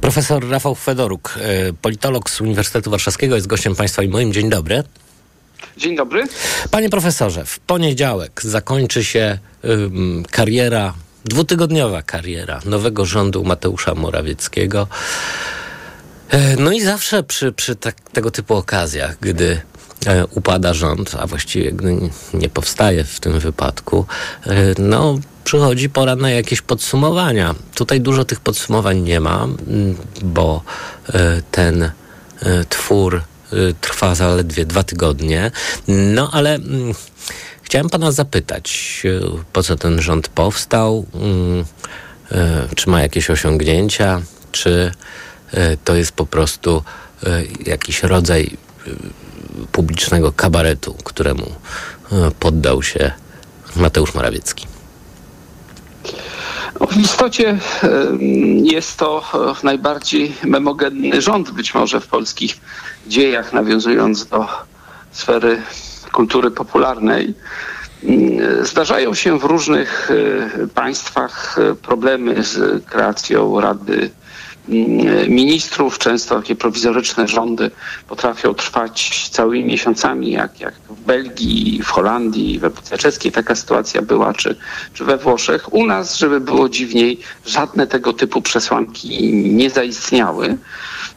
Profesor 0.00 0.48
Rafał 0.48 0.74
Fedoruk, 0.74 1.38
e, 1.42 1.72
politolog 1.72 2.30
z 2.30 2.40
Uniwersytetu 2.40 2.90
Warszawskiego, 2.90 3.34
jest 3.34 3.46
gościem 3.46 3.74
Państwa 3.74 4.02
i 4.02 4.08
moim. 4.08 4.32
Dzień 4.32 4.50
dobry. 4.50 4.84
Dzień 5.76 5.96
dobry. 5.96 6.24
Panie 6.70 6.90
profesorze, 6.90 7.44
w 7.44 7.58
poniedziałek 7.58 8.40
zakończy 8.44 9.04
się 9.04 9.38
kariera, 10.30 10.94
dwutygodniowa 11.24 12.02
kariera 12.02 12.60
nowego 12.64 13.06
rządu 13.06 13.44
Mateusza 13.44 13.94
Morawieckiego. 13.94 14.88
E, 16.30 16.56
no 16.56 16.72
i 16.72 16.80
zawsze 16.80 17.22
przy, 17.22 17.52
przy 17.52 17.76
tak, 17.76 18.00
tego 18.00 18.30
typu 18.30 18.54
okazjach, 18.54 19.16
gdy 19.20 19.60
e, 20.06 20.26
upada 20.26 20.74
rząd, 20.74 21.14
a 21.20 21.26
właściwie 21.26 21.72
gdy 21.72 21.96
nie 22.34 22.48
powstaje 22.48 23.04
w 23.04 23.20
tym 23.20 23.40
wypadku, 23.40 24.06
e, 24.46 24.52
no 24.78 25.18
przychodzi 25.44 25.90
pora 25.90 26.16
na 26.16 26.30
jakieś 26.30 26.60
podsumowania. 26.60 27.54
Tutaj 27.74 28.00
dużo 28.00 28.24
tych 28.24 28.40
podsumowań 28.40 29.00
nie 29.00 29.20
ma, 29.20 29.46
bo 30.22 30.62
ten 31.50 31.90
twór 32.68 33.22
trwa 33.80 34.14
zaledwie 34.14 34.64
dwa 34.64 34.82
tygodnie. 34.82 35.50
No 35.88 36.30
ale 36.32 36.54
mm, 36.54 36.94
chciałem 37.62 37.90
pana 37.90 38.12
zapytać, 38.12 39.00
y, 39.04 39.20
po 39.52 39.62
co 39.62 39.76
ten 39.76 40.02
rząd 40.02 40.28
powstał? 40.28 41.06
Mm, 41.14 41.64
y, 42.70 42.74
czy 42.74 42.90
ma 42.90 43.02
jakieś 43.02 43.30
osiągnięcia? 43.30 44.22
Czy 44.52 44.92
to 45.84 45.94
jest 45.94 46.12
po 46.12 46.26
prostu 46.26 46.82
jakiś 47.66 48.02
rodzaj 48.02 48.56
publicznego 49.72 50.32
kabaretu, 50.32 50.94
któremu 51.04 51.54
poddał 52.40 52.82
się 52.82 53.12
Mateusz 53.76 54.14
Morawiecki? 54.14 54.55
W 56.96 57.00
istocie 57.00 57.58
jest 58.62 58.98
to 58.98 59.22
najbardziej 59.62 60.32
memogenny 60.44 61.22
rząd 61.22 61.50
być 61.50 61.74
może 61.74 62.00
w 62.00 62.06
polskich 62.06 62.56
dziejach, 63.06 63.52
nawiązując 63.52 64.26
do 64.26 64.48
sfery 65.12 65.62
kultury 66.12 66.50
popularnej. 66.50 67.34
Zdarzają 68.60 69.14
się 69.14 69.38
w 69.38 69.44
różnych 69.44 70.10
państwach 70.74 71.56
problemy 71.82 72.42
z 72.42 72.84
kreacją 72.84 73.60
Rady 73.60 73.92
mm, 73.92 74.10
ministrów. 75.28 75.98
Często 75.98 76.36
takie 76.36 76.56
prowizoryczne 76.56 77.28
rządy 77.28 77.70
potrafią 78.08 78.54
trwać 78.54 79.28
całymi 79.28 79.64
miesiącami, 79.64 80.30
jak, 80.30 80.60
jak 80.60 80.74
w 80.90 81.00
Belgii, 81.00 81.82
w 81.82 81.88
Holandii, 81.88 82.58
w 82.58 82.62
Republice 82.62 82.98
Czeskiej 82.98 83.32
taka 83.32 83.54
sytuacja 83.54 84.02
była, 84.02 84.34
czy, 84.34 84.56
czy 84.94 85.04
we 85.04 85.18
Włoszech. 85.18 85.74
U 85.74 85.86
nas, 85.86 86.18
żeby 86.18 86.40
było 86.40 86.68
dziwniej, 86.68 87.20
żadne 87.46 87.86
tego 87.86 88.12
typu 88.12 88.42
przesłanki 88.42 89.34
nie 89.34 89.70
zaistniały. 89.70 90.58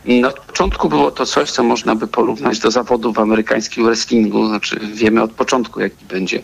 Na 0.05 0.31
początku 0.31 0.89
było 0.89 1.11
to 1.11 1.25
coś, 1.25 1.51
co 1.51 1.63
można 1.63 1.95
by 1.95 2.07
porównać 2.07 2.59
do 2.59 2.71
zawodów 2.71 3.15
w 3.15 3.19
amerykańskim 3.19 3.85
wrestlingu. 3.85 4.47
Znaczy 4.47 4.79
wiemy 4.93 5.21
od 5.21 5.31
początku, 5.31 5.79
jaki 5.79 6.05
będzie 6.05 6.41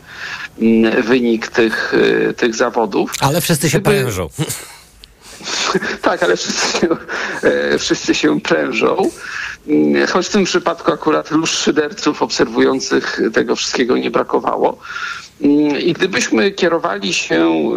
mm, 0.62 1.04
wynik 1.04 1.48
tych, 1.48 1.94
y, 1.94 2.34
tych 2.38 2.56
zawodów. 2.56 3.12
Ale 3.20 3.42
wszyscy 3.42 3.70
się 3.70 3.80
prężą. 3.80 4.30
tak, 6.02 6.24
ale 6.24 6.38
wszyscy 6.38 6.80
się, 6.80 6.88
e, 7.44 7.78
wszyscy 7.78 8.16
się 8.16 8.42
prężą. 8.42 9.10
Mm, 9.68 10.08
Choć 10.08 10.28
w 10.28 10.32
tym 10.32 10.44
przypadku 10.44 10.92
akurat 10.94 11.32
luz 11.32 11.50
szyderców 11.50 12.22
obserwujących 12.22 13.22
tego 13.34 13.56
wszystkiego 13.56 13.98
nie 13.98 14.12
brakowało. 14.12 14.78
Mm, 15.42 15.80
I 15.80 15.94
gdybyśmy 15.94 16.52
kierowali 16.52 17.14
się 17.14 17.72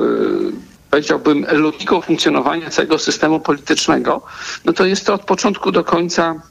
y, 0.50 0.88
powiedziałbym, 0.90 1.46
logiką 1.52 2.00
funkcjonowania 2.00 2.70
całego 2.70 2.98
systemu 2.98 3.40
politycznego, 3.40 4.22
no 4.64 4.72
to 4.72 4.84
jest 4.84 5.06
to 5.06 5.14
od 5.14 5.24
początku 5.24 5.72
do 5.72 5.84
końca 5.84 6.42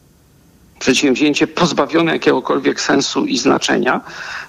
przedsięwzięcie 0.80 1.48
pozbawione 1.48 2.12
jakiegokolwiek 2.14 2.82
sensu 2.82 3.26
i 3.26 3.38
znaczenia. 3.38 4.02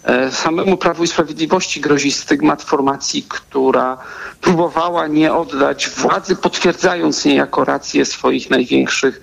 E, 0.05 0.31
Samemu 0.33 0.77
Prawu 0.77 1.05
i 1.05 1.09
Sprawiedliwości 1.09 1.81
grozi 1.81 2.13
stygmat 2.13 2.63
formacji, 2.63 3.27
która 3.29 3.99
próbowała 4.41 5.07
nie 5.07 5.35
oddać 5.35 5.89
władzy, 5.89 6.37
potwierdzając 6.37 7.25
niejako 7.25 7.65
rację 7.65 8.05
swoich 8.05 8.51
największych 8.51 9.21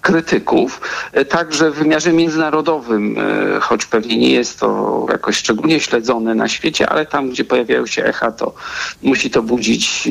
krytyków. 0.00 0.80
E, 1.12 1.24
Także 1.24 1.70
w 1.70 1.74
wymiarze 1.74 2.12
międzynarodowym, 2.12 3.16
e, 3.18 3.60
choć 3.60 3.86
pewnie 3.86 4.18
nie 4.18 4.32
jest 4.32 4.60
to 4.60 5.06
jakoś 5.10 5.36
szczególnie 5.36 5.80
śledzone 5.80 6.34
na 6.34 6.48
świecie, 6.48 6.88
ale 6.88 7.06
tam, 7.06 7.30
gdzie 7.30 7.44
pojawiają 7.44 7.86
się 7.86 8.04
echa, 8.04 8.32
to 8.32 8.54
musi 9.02 9.30
to 9.30 9.42
budzić 9.42 10.08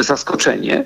zaskoczenie. 0.00 0.84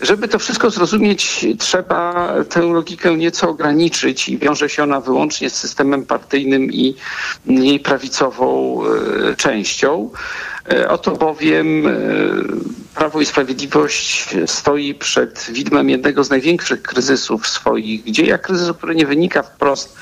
Żeby 0.00 0.28
to 0.28 0.38
wszystko 0.38 0.70
zrozumieć, 0.70 1.46
trzeba 1.58 2.32
tę 2.48 2.60
logikę 2.60 3.16
nieco 3.16 3.48
ograniczyć 3.48 4.28
i 4.28 4.38
wiąże 4.38 4.68
się 4.68 4.82
ona 4.82 5.00
wyłącznie 5.00 5.50
z 5.50 5.54
systemem 5.54 6.06
partyjnym 6.06 6.72
i 6.72 6.94
jej 7.46 7.80
prawicową 7.80 8.80
e, 8.84 9.36
częścią. 9.36 10.10
E, 10.72 10.88
Oto 10.88 11.16
bowiem 11.16 11.86
e, 11.86 11.92
Prawo 12.94 13.20
i 13.20 13.26
Sprawiedliwość 13.26 14.34
stoi 14.46 14.94
przed 14.94 15.46
widmem 15.52 15.90
jednego 15.90 16.24
z 16.24 16.30
największych 16.30 16.82
kryzysów 16.82 17.48
swoich 17.48 18.04
dziejach, 18.04 18.40
kryzysu, 18.40 18.74
który 18.74 18.94
nie 18.94 19.06
wynika 19.06 19.42
wprost 19.42 19.96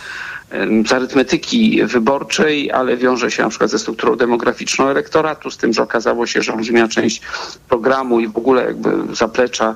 z 0.87 0.93
arytmetyki 0.93 1.85
wyborczej, 1.85 2.73
ale 2.73 2.97
wiąże 2.97 3.31
się 3.31 3.43
na 3.43 3.49
przykład 3.49 3.71
ze 3.71 3.79
strukturą 3.79 4.17
demograficzną 4.17 4.89
elektoratu, 4.89 5.51
z 5.51 5.57
tym, 5.57 5.73
że 5.73 5.83
okazało 5.83 6.27
się, 6.27 6.43
że 6.43 6.53
olbrzymia 6.53 6.89
część 6.89 7.21
programu 7.69 8.21
i 8.21 8.29
w 8.29 8.37
ogóle 8.37 8.65
jakby 8.65 8.91
zaplecza 9.17 9.75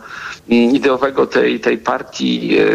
mm, 0.51 0.71
ideowego 0.75 1.27
tej, 1.27 1.61
tej 1.61 1.79
partii 1.79 2.57
e, 2.59 2.67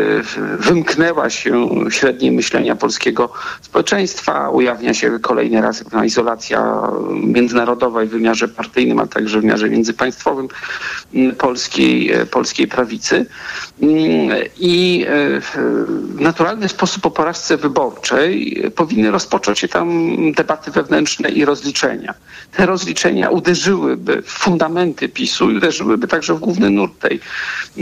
wymknęła 0.57 1.29
się 1.29 1.69
średniej 1.89 2.31
myślenia 2.31 2.75
polskiego 2.75 3.29
społeczeństwa. 3.61 4.49
Ujawnia 4.49 4.93
się 4.93 5.19
kolejny 5.19 5.61
raz 5.61 5.83
pewna 5.83 6.05
izolacja 6.05 6.81
międzynarodowa 7.09 8.03
i 8.03 8.07
w 8.07 8.11
wymiarze 8.11 8.47
partyjnym, 8.47 8.99
a 8.99 9.07
także 9.07 9.37
w 9.37 9.41
wymiarze 9.41 9.69
międzypaństwowym 9.69 10.47
mm, 11.13 11.35
polskiej, 11.35 12.11
e, 12.11 12.25
polskiej 12.25 12.67
prawicy. 12.67 13.25
Mm, 13.81 14.37
I 14.59 15.05
e, 15.07 15.41
w 15.41 15.57
naturalny 16.19 16.69
sposób 16.69 17.03
po 17.03 17.11
porażce 17.11 17.57
wyborczej 17.93 18.63
powinny 18.75 19.11
rozpocząć 19.11 19.59
się 19.59 19.67
tam 19.67 20.17
debaty 20.31 20.71
wewnętrzne 20.71 21.29
i 21.29 21.45
rozliczenia. 21.45 22.13
Te 22.51 22.65
rozliczenia 22.65 23.29
uderzyłyby 23.29 24.21
w 24.21 24.29
fundamenty 24.29 25.09
PiSu 25.09 25.51
i 25.51 25.57
uderzyłyby 25.57 26.07
także 26.07 26.33
w 26.33 26.39
główny 26.39 26.69
nurt 26.69 26.99
tej, 26.99 27.19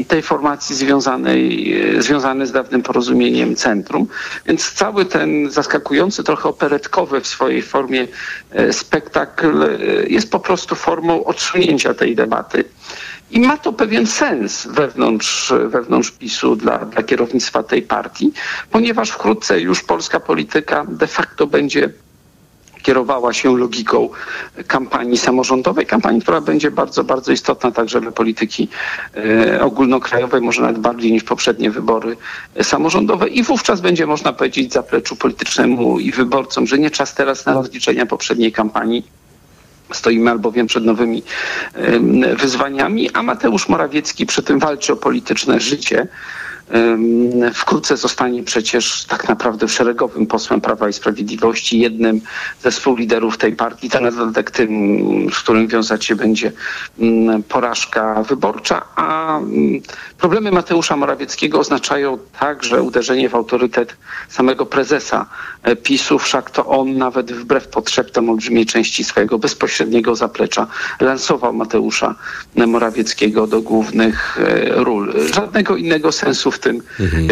tej 0.08 0.22
formacji 0.22 0.76
związanej, 0.76 1.74
związany 2.00 2.48
z 2.48 2.52
dawnym 2.52 2.84
porozumieniem 2.84 3.56
centrum. 3.56 4.08
Więc 4.46 4.72
cały 4.72 5.06
ten 5.06 5.52
zaskakujący, 5.52 6.24
trochę 6.24 6.50
operetkowy 6.50 7.22
w 7.22 7.28
swojej 7.28 7.62
formie 7.62 8.08
e, 8.52 8.74
spektakl 8.74 9.64
e, 9.64 9.68
jest 10.08 10.32
po 10.32 10.40
prostu 10.40 10.76
formą 10.76 11.24
odsunięcia 11.24 11.94
tej 11.94 12.16
debaty. 12.16 12.64
I 13.32 13.40
ma 13.40 13.58
to 13.58 13.74
pewien 13.74 14.08
sens 14.08 14.68
wewnątrz, 14.68 15.54
wewnątrz 15.68 16.12
PiSu 16.12 16.56
dla, 16.56 16.78
dla 16.78 17.04
kierownictwa 17.04 17.64
tej 17.64 17.82
partii, 17.82 18.34
ponieważ 18.72 19.10
wkrótce 19.10 19.62
już 19.62 19.84
polska 19.84 20.20
polityka 20.20 20.86
de 20.88 21.08
facto 21.08 21.48
będzie 21.48 21.90
kierowała 22.82 23.34
się 23.34 23.58
logiką 23.58 24.10
kampanii 24.68 25.18
samorządowej, 25.18 25.86
kampanii, 25.86 26.22
która 26.22 26.42
będzie 26.42 26.72
bardzo, 26.72 27.04
bardzo 27.04 27.32
istotna 27.32 27.72
także 27.72 28.02
dla 28.02 28.12
polityki 28.12 28.68
e, 29.16 29.62
ogólnokrajowej, 29.62 30.42
może 30.42 30.62
nawet 30.62 30.78
bardziej 30.80 31.12
niż 31.12 31.24
poprzednie 31.24 31.72
wybory 31.72 32.18
samorządowe. 32.62 33.28
I 33.28 33.44
wówczas 33.44 33.82
będzie 33.82 34.08
można 34.08 34.34
powiedzieć 34.34 34.74
zapleczu 34.74 35.16
politycznemu 35.16 36.00
i 36.00 36.12
wyborcom, 36.12 36.68
że 36.68 36.80
nie 36.80 36.90
czas 36.90 37.16
teraz 37.16 37.46
na 37.46 37.54
rozliczenia 37.54 38.06
poprzedniej 38.06 38.52
kampanii, 38.52 39.04
Stoimy 39.96 40.32
albowiem 40.32 40.68
przed 40.68 40.86
nowymi 40.86 41.24
wyzwaniami, 42.38 43.10
a 43.14 43.24
Mateusz 43.24 43.70
Morawiecki 43.70 44.26
przy 44.26 44.44
tym 44.44 44.60
walczy 44.60 44.94
o 44.94 44.96
polityczne 44.96 45.60
życie. 45.60 46.08
Wkrótce 47.54 47.98
zostanie 47.98 48.44
przecież 48.44 49.06
tak 49.06 49.30
naprawdę 49.30 49.68
szeregowym 49.68 50.28
posłem 50.28 50.62
Prawa 50.62 50.90
i 50.90 50.94
Sprawiedliwości, 50.94 51.80
jednym 51.80 52.22
ze 52.64 52.72
współliderów 52.72 53.38
tej 53.38 53.56
partii, 53.56 53.90
to 53.90 54.02
na 54.02 54.12
dodatek 54.12 54.52
tym, 54.52 54.72
z 55.34 55.40
którym 55.40 55.68
wiązać 55.68 56.06
się 56.06 56.16
będzie 56.16 56.52
porażka 57.50 58.24
wyborcza, 58.24 58.82
a 58.96 59.40
problemy 60.18 60.52
Mateusza 60.52 60.96
Morawieckiego 60.96 61.60
oznaczają 61.60 62.18
także 62.40 62.82
uderzenie 62.82 63.30
w 63.30 63.36
autorytet 63.36 63.96
samego 64.30 64.66
prezesa 64.66 65.26
e, 65.64 65.76
PiSu, 65.76 66.20
wszak 66.20 66.52
to 66.52 66.66
on 66.66 66.98
nawet 66.98 67.32
wbrew 67.32 67.68
potrzebom 67.68 68.30
olbrzymiej 68.30 68.66
części 68.66 69.04
swojego 69.04 69.40
bezpośredniego 69.40 70.16
zaplecza 70.16 70.68
lansował 71.00 71.54
Mateusza 71.54 72.16
Morawieckiego 72.56 73.48
do 73.48 73.62
głównych 73.62 74.38
e, 74.40 74.84
ról. 74.84 75.14
Żadnego 75.34 75.76
innego 75.76 76.12
sensu 76.12 76.52
w 76.52 76.60
tym 76.62 76.82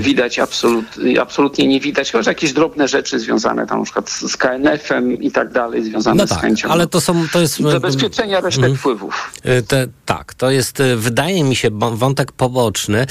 widać, 0.01 0.39
absolut, 0.39 0.85
absolutnie 1.21 1.67
nie 1.67 1.79
widać, 1.79 2.11
chociaż 2.11 2.25
jakieś 2.27 2.53
drobne 2.53 2.87
rzeczy 2.87 3.19
związane 3.19 3.67
tam 3.67 3.79
na 3.79 3.83
przykład 3.85 4.09
z 4.09 4.29
z 4.31 4.37
KNF-em 4.37 5.21
i 5.21 5.31
tak 5.31 5.51
dalej, 5.51 5.83
związane 5.83 6.15
No 6.15 6.27
z 6.27 6.29
tak, 6.29 6.41
chęcią 6.41 6.69
ale 6.69 6.87
to 6.87 7.01
są, 7.01 7.27
to 7.33 7.41
jest... 7.41 7.59
zabezpieczenia 7.59 8.41
resztek 8.41 8.63
Mhm. 8.63 8.77
wpływów. 8.77 9.31
Y, 9.45 9.63
Te, 9.63 9.87
tak, 10.05 10.33
to 10.33 10.51
jest, 10.51 10.79
y, 10.79 10.95
wydaje 10.95 11.43
mi 11.43 11.55
się, 11.55 11.69
wątek 11.93 12.31
poboczny. 12.31 13.05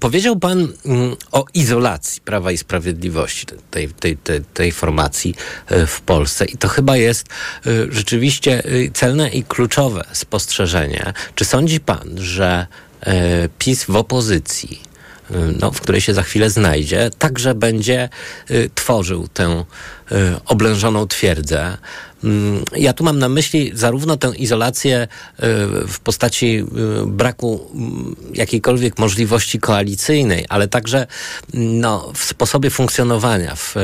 Powiedział 0.00 0.38
pan 0.38 0.68
mm, 0.86 1.16
o 1.32 1.44
izolacji 1.54 2.22
Prawa 2.24 2.52
i 2.52 2.58
Sprawiedliwości, 2.58 3.46
tej, 3.70 3.88
tej, 3.88 4.16
tej, 4.16 4.40
tej 4.54 4.72
formacji 4.72 5.34
w 5.86 6.00
Polsce. 6.00 6.44
I 6.44 6.56
to 6.56 6.68
chyba 6.68 6.96
jest 6.96 7.26
rzeczywiście 7.88 8.62
celne 8.94 9.28
i 9.28 9.44
kluczowe 9.44 10.04
spostrzeżenie. 10.12 11.12
Czy 11.34 11.44
sądzi 11.44 11.80
pan, 11.80 12.08
że 12.16 12.66
PiS 13.58 13.84
w 13.84 13.96
opozycji 13.96 14.91
no, 15.60 15.70
w 15.72 15.80
której 15.80 16.00
się 16.00 16.14
za 16.14 16.22
chwilę 16.22 16.50
znajdzie, 16.50 17.10
także 17.18 17.54
będzie 17.54 18.08
y, 18.50 18.70
tworzył 18.74 19.28
tę 19.28 19.64
y, 20.12 20.14
oblężoną 20.46 21.06
twierdzę. 21.06 21.76
Mm, 22.24 22.64
Ja 22.76 22.92
tu 22.92 23.04
mam 23.04 23.18
na 23.18 23.28
myśli 23.28 23.70
zarówno 23.74 24.16
tę 24.16 24.32
izolację 24.36 25.02
y, 25.02 25.08
w 25.88 26.00
postaci 26.04 26.58
y, 27.02 27.06
braku 27.06 27.70
mm, 27.74 28.16
jakiejkolwiek 28.34 28.98
możliwości 28.98 29.60
koalicyjnej, 29.60 30.44
ale 30.48 30.68
także 30.68 31.06
mm, 31.54 31.80
no, 31.80 32.12
w 32.14 32.24
sposobie 32.24 32.70
funkcjonowania 32.70 33.54
w, 33.56 33.76
y, 33.76 33.80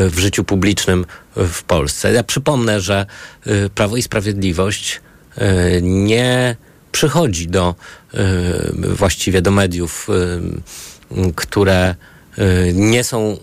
y, 0.00 0.10
w 0.10 0.18
życiu 0.18 0.44
publicznym 0.44 1.06
w 1.36 1.62
Polsce. 1.62 2.12
Ja 2.12 2.22
przypomnę, 2.24 2.80
że 2.80 3.06
y, 3.46 3.70
Prawo 3.74 3.96
i 3.96 4.02
Sprawiedliwość 4.02 5.00
y, 5.38 5.80
nie 5.82 6.56
przychodzi 6.94 7.48
do 7.48 7.74
y, 8.14 8.18
właściwie 8.94 9.42
do 9.42 9.50
mediów, 9.50 10.08
y, 10.08 11.32
które 11.36 11.94
y, 12.38 12.72
nie 12.74 13.04
są 13.04 13.36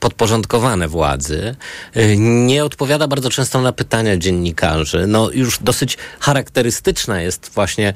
podporządkowane 0.00 0.88
władzy, 0.88 1.56
nie 2.18 2.64
odpowiada 2.64 3.08
bardzo 3.08 3.30
często 3.30 3.60
na 3.60 3.72
pytania 3.72 4.16
dziennikarzy. 4.16 5.06
No 5.06 5.30
już 5.30 5.58
dosyć 5.58 5.98
charakterystyczne 6.20 7.24
jest 7.24 7.50
właśnie 7.54 7.94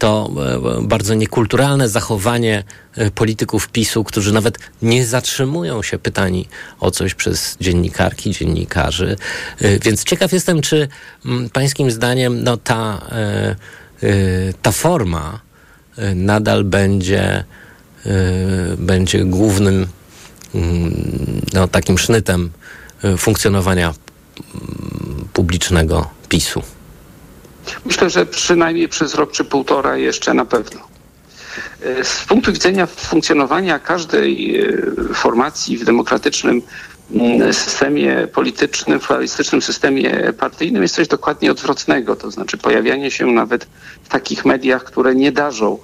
to 0.00 0.30
e, 0.78 0.82
bardzo 0.82 1.14
niekulturalne 1.14 1.88
zachowanie 1.88 2.64
e, 2.96 3.10
polityków 3.10 3.68
PiSu, 3.68 4.04
którzy 4.04 4.32
nawet 4.32 4.58
nie 4.82 5.06
zatrzymują 5.06 5.82
się 5.82 5.98
pytani 5.98 6.48
o 6.80 6.90
coś 6.90 7.14
przez 7.14 7.56
dziennikarki, 7.60 8.30
dziennikarzy. 8.30 9.16
E, 9.60 9.78
Więc 9.78 10.04
ciekaw 10.04 10.32
jestem, 10.32 10.60
czy 10.60 10.88
mm, 11.26 11.50
pańskim 11.50 11.90
zdaniem 11.90 12.42
no, 12.44 12.56
ta, 12.56 13.00
e, 13.12 13.56
e, 14.02 14.12
ta 14.62 14.72
forma 14.72 15.40
nadal 16.14 16.64
będzie, 16.64 17.44
będzie 18.78 19.24
głównym 19.24 19.86
mm, 20.54 21.42
no, 21.52 21.68
takim 21.68 21.98
sznytem 21.98 22.50
funkcjonowania 23.18 23.94
mm, 24.54 25.28
publicznego 25.32 26.10
PiSu? 26.28 26.62
Myślę, 27.84 28.10
że 28.10 28.26
przynajmniej 28.26 28.88
przez 28.88 29.14
rok 29.14 29.32
czy 29.32 29.44
półtora 29.44 29.96
jeszcze 29.96 30.34
na 30.34 30.44
pewno. 30.44 30.80
E, 31.82 32.04
Z 32.04 32.24
punktu 32.24 32.52
widzenia 32.52 32.86
funkcjonowania 32.86 33.78
każdej 33.78 34.60
e, 34.60 35.14
formacji 35.14 35.78
w 35.78 35.84
demokratycznym 35.84 36.62
mm, 37.14 37.52
systemie 37.52 38.28
politycznym, 38.32 39.00
pluralistycznym 39.00 39.62
systemie 39.62 40.32
partyjnym 40.38 40.82
jest 40.82 40.94
coś 40.94 41.08
dokładnie 41.08 41.50
odwrotnego. 41.50 42.16
To 42.16 42.30
znaczy 42.30 42.58
pojawianie 42.58 43.10
się 43.10 43.26
nawet 43.26 43.66
w 44.04 44.08
takich 44.08 44.44
mediach, 44.44 44.84
które 44.84 45.14
nie 45.14 45.32
darzą 45.32 45.78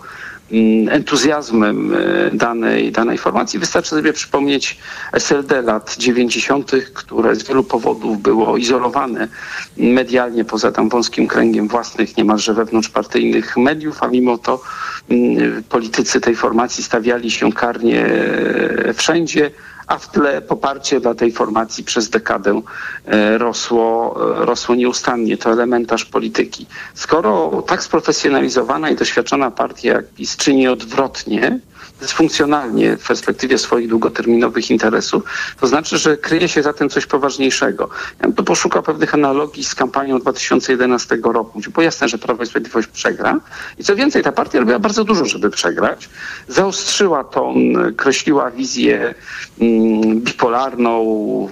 entuzjazmem 0.90 1.94
e, 1.94 2.30
danej, 2.36 2.92
danej 2.92 3.18
formacji. 3.18 3.58
Wystarczy 3.58 3.90
sobie 3.90 4.12
przypomnieć 4.12 4.78
SLD 5.12 5.62
lat 5.62 5.96
90., 5.98 6.72
które 6.94 7.36
z 7.36 7.48
wielu 7.48 7.64
powodów 7.64 8.22
było 8.22 8.56
izolowane 8.56 9.28
medialnie 9.76 10.44
poza 10.44 10.72
tam 10.72 10.88
wąskim 10.88 11.26
kręgiem 11.26 11.68
własnych, 11.68 12.16
niemalże 12.16 12.54
wewnątrzpartyjnych 12.54 13.56
mediów, 13.56 14.02
a 14.02 14.08
mimo 14.08 14.38
to 14.38 14.62
mm, 15.08 15.62
politycy 15.62 16.20
tej 16.20 16.36
formacji 16.36 16.84
stawiali 16.84 17.30
się 17.30 17.52
karnie 17.52 18.06
e, 18.06 18.94
wszędzie 18.94 19.50
a 19.86 19.98
w 19.98 20.10
tle 20.10 20.42
poparcie 20.42 21.00
dla 21.00 21.14
tej 21.14 21.32
formacji 21.32 21.84
przez 21.84 22.10
dekadę 22.10 22.60
e, 23.06 23.38
rosło, 23.38 24.16
e, 24.42 24.44
rosło 24.44 24.74
nieustannie. 24.74 25.36
To 25.36 25.52
elementarz 25.52 26.04
polityki. 26.04 26.66
Skoro 26.94 27.62
tak 27.66 27.82
sprofesjonalizowana 27.82 28.90
i 28.90 28.96
doświadczona 28.96 29.50
partia 29.50 29.92
jak 29.92 30.08
PiS 30.08 30.36
czyni 30.36 30.68
odwrotnie, 30.68 31.60
dysfunkcjonalnie 32.00 32.96
w 32.96 33.06
perspektywie 33.06 33.58
swoich 33.58 33.88
długoterminowych 33.88 34.70
interesów, 34.70 35.22
to 35.60 35.66
znaczy, 35.66 35.98
że 35.98 36.16
kryje 36.16 36.48
się 36.48 36.62
za 36.62 36.72
tym 36.72 36.88
coś 36.88 37.06
poważniejszego. 37.06 37.88
Ja 38.20 38.26
bym 38.26 38.32
tu 38.32 38.44
poszukał 38.44 38.82
pewnych 38.82 39.14
analogii 39.14 39.64
z 39.64 39.74
kampanią 39.74 40.18
2011 40.18 41.18
roku, 41.22 41.58
gdzie 41.58 41.70
było 41.70 41.84
jasne, 41.84 42.08
że 42.08 42.18
Prawo 42.18 42.42
i 42.42 42.46
Sprawiedliwość 42.46 42.88
przegra. 42.88 43.40
I 43.78 43.84
co 43.84 43.96
więcej, 43.96 44.22
ta 44.22 44.32
partia 44.32 44.60
robiła 44.60 44.78
bardzo 44.78 45.04
dużo, 45.04 45.24
żeby 45.24 45.50
przegrać. 45.50 46.08
Zaostrzyła 46.48 47.24
ton, 47.24 47.56
kreśliła 47.96 48.50
wizję 48.50 49.14
mm, 49.60 50.20
bipolarną, 50.20 50.96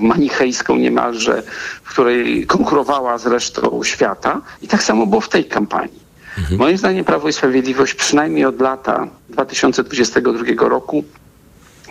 manichejską 0.01 0.77
niemalże, 0.77 1.43
w 1.83 1.89
której 1.89 2.47
konkurowała 2.47 3.19
z 3.19 3.27
resztą 3.27 3.85
świata. 3.85 4.41
I 4.63 4.69
tak 4.69 4.83
samo 4.83 5.07
było 5.07 5.21
w 5.21 5.29
tej 5.29 5.45
kampanii. 5.45 6.04
Moim 6.59 6.79
zdaniem 6.79 7.05
Prawo 7.05 7.29
i 7.29 7.33
Sprawiedliwość 7.33 7.95
przynajmniej 7.95 8.45
od 8.45 8.61
lata 8.61 9.09
2022 9.29 10.69
roku 10.69 11.05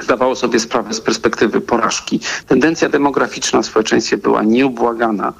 zdawało 0.01 0.35
sobie 0.35 0.59
sprawę 0.59 0.93
z 0.93 1.01
perspektywy 1.01 1.61
porażki. 1.61 2.19
Tendencja 2.47 2.89
demograficzna 2.89 3.61
w 3.61 3.65
społeczeństwie 3.65 4.17
była 4.17 4.43
nieubłagana 4.43 5.33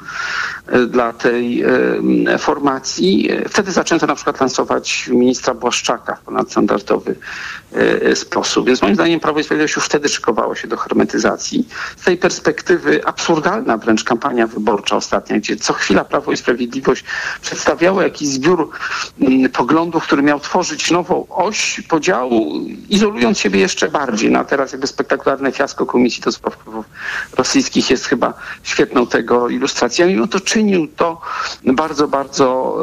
e, 0.68 0.86
dla 0.86 1.14
tej 1.14 1.64
e, 1.64 2.38
formacji. 2.38 3.32
E, 3.32 3.50
Wtedy 3.50 3.72
zaczęto 3.72 4.08
na 4.08 4.16
przykład 4.16 4.40
lansować 4.40 5.08
ministra 5.08 5.54
Błaszczaka 5.54 6.16
w 6.16 6.22
ponadstandardowy 6.22 7.16
sposób. 8.14 8.68
Więc 8.68 8.82
moim 8.82 8.96
zdaniem 8.96 9.20
Prawo 9.20 9.40
i 9.40 9.44
Sprawiedliwość 9.44 9.76
już 9.76 9.86
wtedy 9.86 10.10
szykowało 10.10 10.56
się 10.56 10.68
do 10.68 10.78
hermetyzacji. 10.78 11.68
Z 11.98 12.04
tej 12.04 12.18
perspektywy 12.18 13.06
absurdalna 13.06 13.78
wręcz 13.78 14.04
kampania 14.04 14.48
wyborcza 14.48 14.96
ostatnia, 14.96 15.38
gdzie 15.38 15.56
co 15.56 15.74
chwila 15.74 16.06
Prawo 16.06 16.32
i 16.32 16.38
Sprawiedliwość 16.38 17.04
przedstawiało 17.42 18.02
jakiś 18.02 18.28
zbiór 18.28 18.70
mm, 19.22 19.52
poglądów, 19.52 20.04
który 20.04 20.22
miał 20.22 20.40
tworzyć 20.40 20.92
nową 20.92 21.28
oś 21.30 21.82
podziału, 21.90 22.60
izolując 22.90 23.40
siebie 23.40 23.60
jeszcze 23.60 23.90
bardziej. 23.90 24.32
No 24.32 24.43
a 24.44 24.46
teraz 24.46 24.72
jakby 24.72 24.88
spektakularne 24.88 25.52
fiasko 25.52 25.86
Komisji 25.86 26.22
do 26.24 26.32
Spraw 26.32 26.54
Wpływów 26.54 26.86
Rosyjskich 27.38 27.90
jest 27.90 28.06
chyba 28.06 28.34
świetną 28.64 29.08
tego 29.08 29.50
ilustracją. 29.50 30.08
Mimo 30.08 30.28
to 30.28 30.40
czynił 30.40 30.88
to 30.88 31.22
bardzo, 31.64 32.08
bardzo 32.08 32.76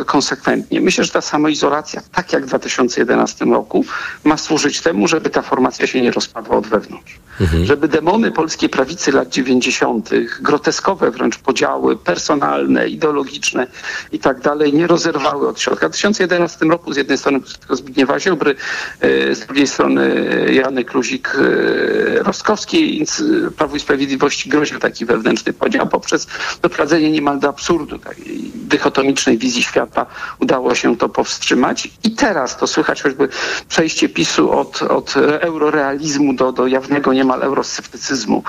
e, 0.00 0.04
konsekwentnie. 0.04 0.80
Myślę, 0.80 1.04
że 1.04 1.12
ta 1.12 1.20
samoizolacja, 1.20 2.02
tak 2.12 2.32
jak 2.32 2.44
w 2.44 2.48
2011 2.48 3.44
roku, 3.44 3.84
ma 4.24 4.36
służyć 4.36 4.80
temu, 4.80 5.08
żeby 5.08 5.30
ta 5.30 5.42
formacja 5.42 5.86
się 5.86 6.02
nie 6.02 6.10
rozpadła 6.10 6.56
od 6.56 6.66
wewnątrz. 6.66 7.18
Żeby 7.64 7.88
demony 7.88 8.30
polskiej 8.30 8.68
prawicy 8.68 9.12
lat 9.12 9.28
90., 9.28 10.10
groteskowe 10.40 11.10
wręcz 11.10 11.38
podziały 11.38 11.96
personalne, 11.96 12.88
ideologiczne 12.88 13.66
i 14.12 14.18
tak 14.18 14.40
dalej, 14.40 14.72
nie 14.72 14.86
rozerwały 14.86 15.48
od 15.48 15.60
środka. 15.60 15.86
W 15.86 15.90
2011 15.90 16.66
roku 16.66 16.92
z 16.92 16.96
jednej 16.96 17.18
strony 17.18 17.40
tylko 17.60 17.76
Zbigniewa 17.76 18.20
Ziobry, 18.20 18.54
e, 19.00 19.34
z 19.34 19.40
drugiej 19.40 19.66
strony 19.66 20.24
Janek 20.52 20.94
Luzik 20.94 21.03
e, 21.12 22.22
Rostkowski, 22.22 23.06
e, 23.46 23.50
Prawo 23.50 23.76
i 23.76 23.80
Sprawiedliwości 23.80 24.48
groził 24.48 24.78
taki 24.78 25.04
wewnętrzny 25.04 25.52
podział 25.52 25.88
poprzez 25.88 26.26
doprowadzenie 26.62 27.10
niemal 27.10 27.38
do 27.38 27.48
absurdu 27.48 27.98
takiej 27.98 28.50
dychotomicznej 28.54 29.38
wizji 29.38 29.62
świata. 29.62 30.06
Udało 30.40 30.74
się 30.74 30.96
to 30.96 31.08
powstrzymać 31.08 31.88
i 32.04 32.10
teraz 32.10 32.56
to 32.56 32.66
słychać 32.66 33.02
choćby 33.02 33.28
przejście 33.68 34.08
PiSu 34.08 34.52
od, 34.52 34.82
od 34.82 35.14
eurorealizmu 35.40 36.34
do, 36.34 36.52
do 36.52 36.66
jawnego 36.66 37.12
niemal 37.12 37.42
eurosceptycyzmu 37.42 38.42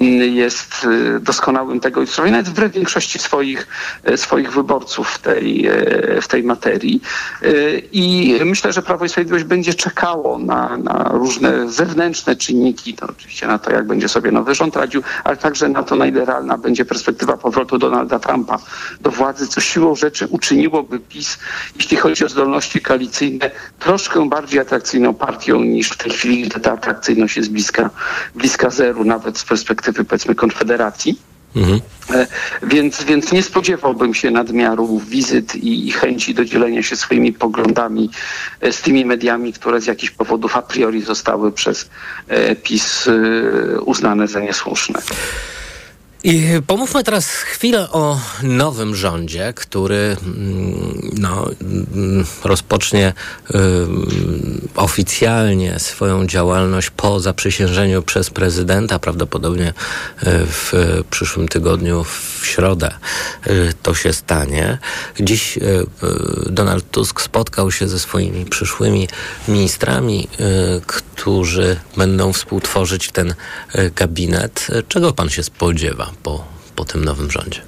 mm, 0.00 0.34
jest 0.34 0.84
y, 0.84 1.20
doskonałym 1.20 1.80
tego 1.80 2.00
ilustrowaniem, 2.00 2.32
nawet 2.32 2.48
wbrew 2.48 2.72
większości 2.72 3.18
swoich, 3.18 3.68
e, 4.04 4.16
swoich 4.16 4.52
wyborców 4.52 5.08
w 5.08 5.18
tej, 5.18 5.66
e, 5.66 6.20
w 6.20 6.28
tej 6.28 6.42
materii. 6.42 7.00
I 7.92 8.34
myślę, 8.44 8.72
że 8.72 8.82
Prawo 8.82 9.04
i 9.04 9.08
Sprawiedliwość 9.08 9.44
będzie 9.44 9.74
czekało 9.74 10.38
na, 10.38 10.76
na 10.76 11.10
różne 11.12 11.68
zewnętrzne 11.68 11.97
czynniki, 12.38 12.94
to 12.94 13.06
oczywiście 13.06 13.46
na 13.46 13.58
to, 13.58 13.72
jak 13.72 13.86
będzie 13.86 14.08
sobie 14.08 14.32
nowy 14.32 14.54
rząd 14.54 14.76
radził, 14.76 15.02
ale 15.24 15.36
także 15.36 15.68
na 15.68 15.82
to, 15.82 15.96
na 15.96 16.06
ile 16.06 16.24
realna 16.24 16.58
będzie 16.58 16.84
perspektywa 16.84 17.36
powrotu 17.36 17.78
Donalda 17.78 18.18
Trumpa 18.18 18.58
do 19.00 19.10
władzy, 19.10 19.48
co 19.48 19.60
siłą 19.60 19.94
rzeczy 19.94 20.26
uczyniłoby 20.26 21.00
PiS, 21.00 21.38
jeśli 21.76 21.96
chodzi 21.96 22.24
o 22.24 22.28
zdolności 22.28 22.80
koalicyjne, 22.80 23.50
troszkę 23.78 24.28
bardziej 24.28 24.60
atrakcyjną 24.60 25.14
partią 25.14 25.60
niż 25.60 25.90
w 25.90 25.96
tej 25.96 26.12
chwili, 26.12 26.42
gdy 26.42 26.60
ta 26.60 26.72
atrakcyjność 26.72 27.36
jest 27.36 27.50
bliska, 27.50 27.90
bliska 28.34 28.70
zeru, 28.70 29.04
nawet 29.04 29.38
z 29.38 29.44
perspektywy 29.44 30.04
powiedzmy 30.04 30.34
Konfederacji. 30.34 31.18
E, 32.10 32.26
Więc, 32.62 33.04
więc 33.04 33.32
nie 33.32 33.42
spodziewałbym 33.42 34.14
się 34.14 34.30
nadmiaru 34.30 34.98
wizyt 34.98 35.56
i, 35.56 35.88
i 35.88 35.92
chęci 35.92 36.34
do 36.34 36.44
dzielenia 36.44 36.82
się 36.82 36.96
swoimi 36.96 37.32
poglądami 37.32 38.10
e, 38.60 38.72
z 38.72 38.82
tymi 38.82 39.04
mediami, 39.04 39.52
które 39.52 39.80
z 39.80 39.86
jakichś 39.86 40.12
powodów 40.12 40.56
a 40.56 40.62
priori 40.62 41.02
zostały 41.02 41.52
przez 41.52 41.90
e, 42.28 42.56
PiS 42.56 43.08
e, 43.08 43.80
uznane 43.80 44.28
za 44.28 44.40
niesłuszne. 44.40 45.00
I 46.24 46.46
pomówmy 46.66 47.04
teraz 47.04 47.26
chwilę 47.26 47.90
o 47.90 48.20
nowym 48.42 48.94
rządzie, 48.94 49.52
który 49.56 50.16
mm, 50.22 51.10
no, 51.18 51.50
mm, 51.60 52.24
rozpocznie 52.44 53.12
ym, 53.54 54.68
oficjalnie 54.76 55.78
swoją 55.78 56.26
działalność 56.26 56.90
po 56.90 57.20
zaprzysiężeniu 57.20 58.02
przez 58.02 58.30
prezydenta, 58.30 58.98
prawdopodobnie 58.98 59.68
y, 59.68 59.72
w 60.46 60.72
przyszłym 61.10 61.48
tygodniu, 61.48 62.04
w 62.04 62.40
środę 62.46 62.90
y, 63.46 63.72
to 63.82 63.94
się 63.94 64.12
stanie. 64.12 64.78
Dziś 65.20 65.56
y, 65.56 65.60
y, 65.60 65.86
Donald 66.52 66.90
Tusk 66.90 67.20
spotkał 67.20 67.70
się 67.70 67.88
ze 67.88 67.98
swoimi 67.98 68.46
przyszłymi 68.46 69.08
ministrami, 69.48 70.28
y, 70.40 70.80
którzy 71.18 71.76
będą 71.96 72.32
współtworzyć 72.32 73.12
ten 73.12 73.30
y, 73.30 73.90
gabinet. 73.96 74.66
Czego 74.88 75.12
pan 75.12 75.28
się 75.28 75.42
spodziewa 75.42 76.10
po, 76.22 76.44
po 76.76 76.84
tym 76.84 77.04
nowym 77.04 77.30
rządzie? 77.30 77.60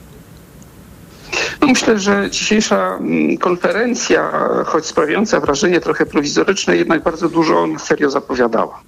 No 1.60 1.66
myślę, 1.66 1.98
że 1.98 2.30
dzisiejsza 2.30 2.96
mm, 2.96 3.38
konferencja, 3.38 4.48
choć 4.66 4.86
sprawiająca 4.86 5.40
wrażenie 5.40 5.80
trochę 5.80 6.06
prowizoryczne, 6.06 6.76
jednak 6.76 7.02
bardzo 7.02 7.28
dużo 7.28 7.66
na 7.66 7.78
serio 7.78 8.10
zapowiadała. 8.10 8.82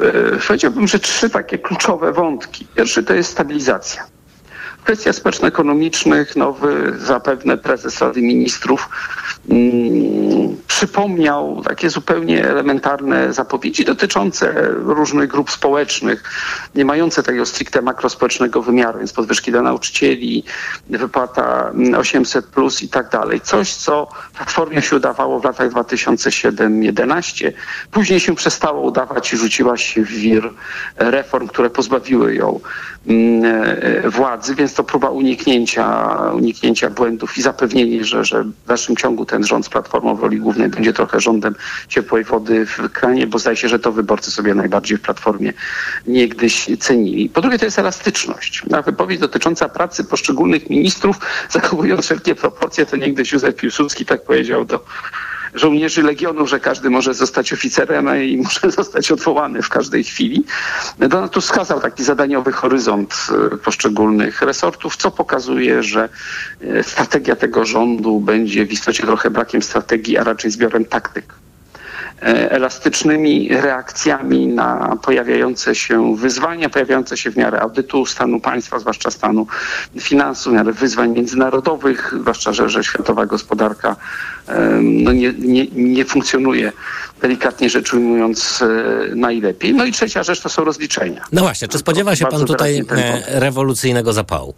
E, 0.00 0.38
Powiedziałbym, 0.46 0.88
że 0.88 0.98
trzy 0.98 1.30
takie 1.30 1.58
kluczowe 1.58 2.12
wątki. 2.12 2.66
Pierwszy 2.76 3.02
to 3.02 3.14
jest 3.14 3.30
stabilizacja. 3.30 4.04
W 4.82 4.84
kwestiach 4.84 5.14
społeczno-ekonomicznych 5.14 6.36
nowy 6.36 6.94
zapewne 6.98 7.58
prezes 7.58 8.00
Rady 8.00 8.22
Ministrów 8.22 8.88
mm, 9.48 10.56
przypomniał 10.66 11.62
takie 11.64 11.90
zupełnie 11.90 12.44
elementarne 12.44 13.32
zapowiedzi 13.32 13.84
dotyczące 13.84 14.68
różnych 14.72 15.28
grup 15.28 15.50
społecznych, 15.50 16.22
nie 16.74 16.84
mające 16.84 17.22
takiego 17.22 17.46
stricte 17.46 17.82
makrospołecznego 17.82 18.62
wymiaru, 18.62 18.98
więc 18.98 19.12
podwyżki 19.12 19.50
dla 19.50 19.62
nauczycieli, 19.62 20.44
wypłata 20.90 21.70
mm, 21.70 21.94
800 21.94 22.46
plus 22.46 22.82
i 22.82 22.88
tak 22.88 23.08
dalej. 23.08 23.40
Coś, 23.40 23.74
co 23.74 24.08
Platformie 24.36 24.82
się 24.82 24.96
udawało 24.96 25.40
w 25.40 25.44
latach 25.44 25.70
2007-2011. 25.70 27.52
Później 27.90 28.20
się 28.20 28.34
przestało 28.34 28.82
udawać 28.82 29.32
i 29.32 29.36
rzuciła 29.36 29.76
się 29.76 30.04
w 30.04 30.08
wir 30.08 30.50
reform, 30.96 31.48
które 31.48 31.70
pozbawiły 31.70 32.34
ją 32.34 32.60
mm, 33.06 33.44
e, 34.04 34.10
władzy, 34.10 34.54
więc 34.54 34.71
to 34.74 34.84
próba 34.84 35.10
uniknięcia, 35.10 36.16
uniknięcia 36.34 36.90
błędów 36.90 37.38
i 37.38 37.42
zapewnienie, 37.42 38.04
że, 38.04 38.24
że 38.24 38.44
w 38.44 38.66
dalszym 38.66 38.96
ciągu 38.96 39.26
ten 39.26 39.46
rząd 39.46 39.66
z 39.66 39.68
Platformą 39.68 40.16
w 40.16 40.20
roli 40.20 40.38
głównej 40.38 40.68
będzie 40.68 40.92
trochę 40.92 41.20
rządem 41.20 41.54
ciepłej 41.88 42.24
wody 42.24 42.66
w 42.66 42.90
kranie, 42.92 43.26
bo 43.26 43.38
zdaje 43.38 43.56
się, 43.56 43.68
że 43.68 43.78
to 43.78 43.92
wyborcy 43.92 44.30
sobie 44.30 44.54
najbardziej 44.54 44.98
w 44.98 45.00
Platformie 45.00 45.52
niegdyś 46.06 46.68
cenili. 46.78 47.28
Po 47.28 47.40
drugie 47.40 47.58
to 47.58 47.64
jest 47.64 47.78
elastyczność. 47.78 48.62
Na 48.66 48.82
wypowiedź 48.82 49.20
dotycząca 49.20 49.68
pracy 49.68 50.04
poszczególnych 50.04 50.70
ministrów, 50.70 51.16
zachowując 51.50 52.04
wszelkie 52.04 52.34
proporcje, 52.34 52.86
to 52.86 52.96
niegdyś 52.96 53.32
Józef 53.32 53.56
Piłsudski 53.56 54.06
tak 54.06 54.24
powiedział 54.24 54.64
do 54.64 54.84
żołnierzy 55.54 56.02
Legionu, 56.02 56.46
że 56.46 56.60
każdy 56.60 56.90
może 56.90 57.14
zostać 57.14 57.52
oficerem 57.52 58.22
i 58.24 58.36
może 58.44 58.70
zostać 58.70 59.12
odwołany 59.12 59.62
w 59.62 59.68
każdej 59.68 60.04
chwili. 60.04 60.44
Donald 60.98 61.32
Tusk 61.32 61.48
wskazał 61.48 61.80
taki 61.80 62.04
zadaniowy 62.04 62.52
horyzont 62.52 63.14
e, 63.52 63.56
poszczególnych 63.56 64.42
resortów, 64.42 64.96
co 64.96 65.10
pokazuje, 65.10 65.82
że 65.82 66.08
e, 66.60 66.82
strategia 66.82 67.36
tego 67.36 67.64
rządu 67.64 68.20
będzie 68.20 68.66
w 68.66 68.72
istocie 68.72 69.02
trochę 69.02 69.30
brakiem 69.30 69.62
strategii, 69.62 70.18
a 70.18 70.24
raczej 70.24 70.50
zbiorem 70.50 70.84
taktyk 70.84 71.34
elastycznymi 72.22 73.48
reakcjami 73.48 74.46
na 74.46 74.96
pojawiające 75.02 75.74
się 75.74 76.16
wyzwania, 76.16 76.68
pojawiające 76.68 77.16
się 77.16 77.30
w 77.30 77.36
miarę 77.36 77.60
audytu 77.60 78.06
stanu 78.06 78.40
państwa, 78.40 78.78
zwłaszcza 78.78 79.10
stanu 79.10 79.46
finansów, 80.00 80.52
w 80.52 80.56
miarę 80.56 80.72
wyzwań 80.72 81.10
międzynarodowych, 81.10 82.14
zwłaszcza, 82.20 82.52
że, 82.52 82.68
że 82.68 82.84
światowa 82.84 83.26
gospodarka 83.26 83.96
em, 84.46 85.02
no 85.02 85.12
nie, 85.12 85.32
nie, 85.32 85.66
nie 85.66 86.04
funkcjonuje 86.04 86.72
delikatnie 87.22 87.70
rzecz 87.70 87.94
ujmując 87.94 88.62
e, 88.62 89.14
najlepiej. 89.14 89.74
No 89.74 89.84
i 89.84 89.92
trzecia 89.92 90.22
rzecz 90.22 90.40
to 90.40 90.48
są 90.48 90.64
rozliczenia. 90.64 91.24
No 91.32 91.42
właśnie, 91.42 91.68
czy 91.68 91.78
spodziewa 91.78 92.16
się 92.16 92.26
pan 92.26 92.44
tutaj 92.44 92.78
e, 92.78 93.40
rewolucyjnego 93.40 94.12
zapału? 94.12 94.54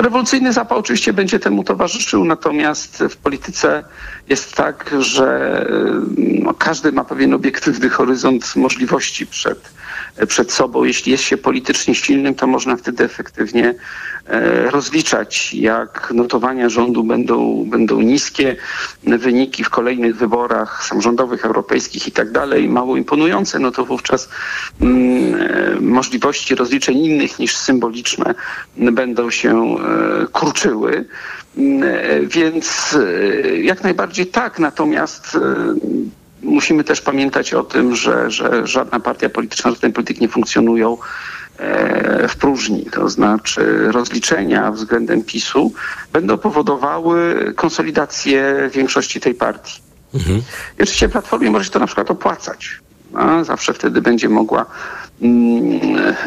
Rewolucyjny 0.00 0.52
zapał 0.52 0.78
oczywiście 0.78 1.12
będzie 1.12 1.38
temu 1.38 1.64
towarzyszył, 1.64 2.24
natomiast 2.24 3.04
w 3.10 3.16
polityce 3.16 3.84
jest 4.28 4.54
tak, 4.54 4.94
że 4.98 5.60
y, 5.70 6.42
no, 6.42 6.54
każdy 6.54 6.92
ma 6.92 7.04
pewien 7.04 7.34
obiektywny 7.34 7.88
horyzont 7.88 8.56
możliwości 8.56 9.26
przed, 9.26 9.70
przed 10.26 10.52
sobą. 10.52 10.84
Jeśli 10.84 11.12
jest 11.12 11.24
się 11.24 11.36
politycznie 11.36 11.94
silnym, 11.94 12.34
to 12.34 12.46
można 12.46 12.76
wtedy 12.76 13.04
efektywnie 13.04 13.74
e, 14.26 14.70
rozliczać, 14.70 15.54
jak 15.54 16.12
notowania 16.14 16.68
rządu 16.68 17.04
będą, 17.04 17.64
będą 17.64 18.00
niskie, 18.00 18.56
wyniki 19.02 19.64
w 19.64 19.70
kolejnych 19.70 20.16
wyborach 20.16 20.84
samorządowych, 20.84 21.44
europejskich 21.44 22.08
i 22.08 22.12
tak 22.12 22.32
dalej 22.32 22.68
mało 22.68 22.96
imponujące, 22.96 23.58
no 23.58 23.70
to 23.70 23.84
wówczas 23.84 24.28
mm, 24.80 25.34
e, 25.34 25.80
możliwości 25.80 26.54
rozliczeń 26.54 26.98
innych 26.98 27.38
niż 27.38 27.56
symboliczne 27.56 28.34
będą 28.76 29.30
się 29.30 29.50
e, 29.50 29.89
kurczyły. 30.32 31.04
Mm, 31.56 31.82
e, 31.82 32.20
Więc 32.26 32.96
e, 33.00 33.56
jak 33.56 33.82
najbardziej 33.82 34.26
tak, 34.26 34.58
natomiast 34.58 35.34
e, 35.34 35.38
musimy 36.42 36.84
też 36.84 37.00
pamiętać 37.00 37.54
o 37.54 37.62
tym, 37.62 37.96
że, 37.96 38.30
że 38.30 38.66
żadna 38.66 39.00
partia 39.00 39.28
polityczna, 39.28 39.70
żaden 39.70 39.92
polityk 39.92 40.20
nie 40.20 40.28
funkcjonują 40.28 40.98
e, 41.58 42.28
w 42.28 42.36
próżni. 42.36 42.86
To 42.92 43.08
znaczy 43.08 43.92
rozliczenia 43.92 44.72
względem 44.72 45.24
PiSu 45.24 45.72
będą 46.12 46.38
powodowały 46.38 47.52
konsolidację 47.56 48.70
większości 48.72 49.20
tej 49.20 49.34
partii. 49.34 49.80
I 50.78 50.82
oczywiście 50.82 51.08
Platformie 51.08 51.50
może 51.50 51.64
się 51.64 51.70
to 51.70 51.78
na 51.78 51.86
przykład 51.86 52.10
opłacać. 52.10 52.80
Zawsze 53.42 53.74
wtedy 53.74 54.02
będzie 54.02 54.28
mogła 54.28 54.66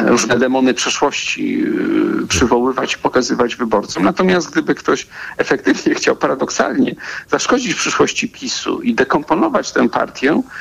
różne 0.06 0.38
demony 0.40 0.74
przeszłości 0.74 1.64
y, 2.24 2.28
przywoływać, 2.28 2.98
pokazywać 2.98 3.56
wyborcom. 3.56 4.04
Natomiast 4.04 4.52
gdyby 4.52 4.76
ktoś 4.76 5.08
efektywnie 5.38 5.96
chciał 5.96 6.16
paradoksalnie 6.16 6.96
zaszkodzić 7.30 7.76
przyszłości 7.76 8.30
PiSu 8.30 8.82
i 8.82 8.94
dekomponować 8.94 9.72
tę 9.72 9.90
partię, 9.90 10.42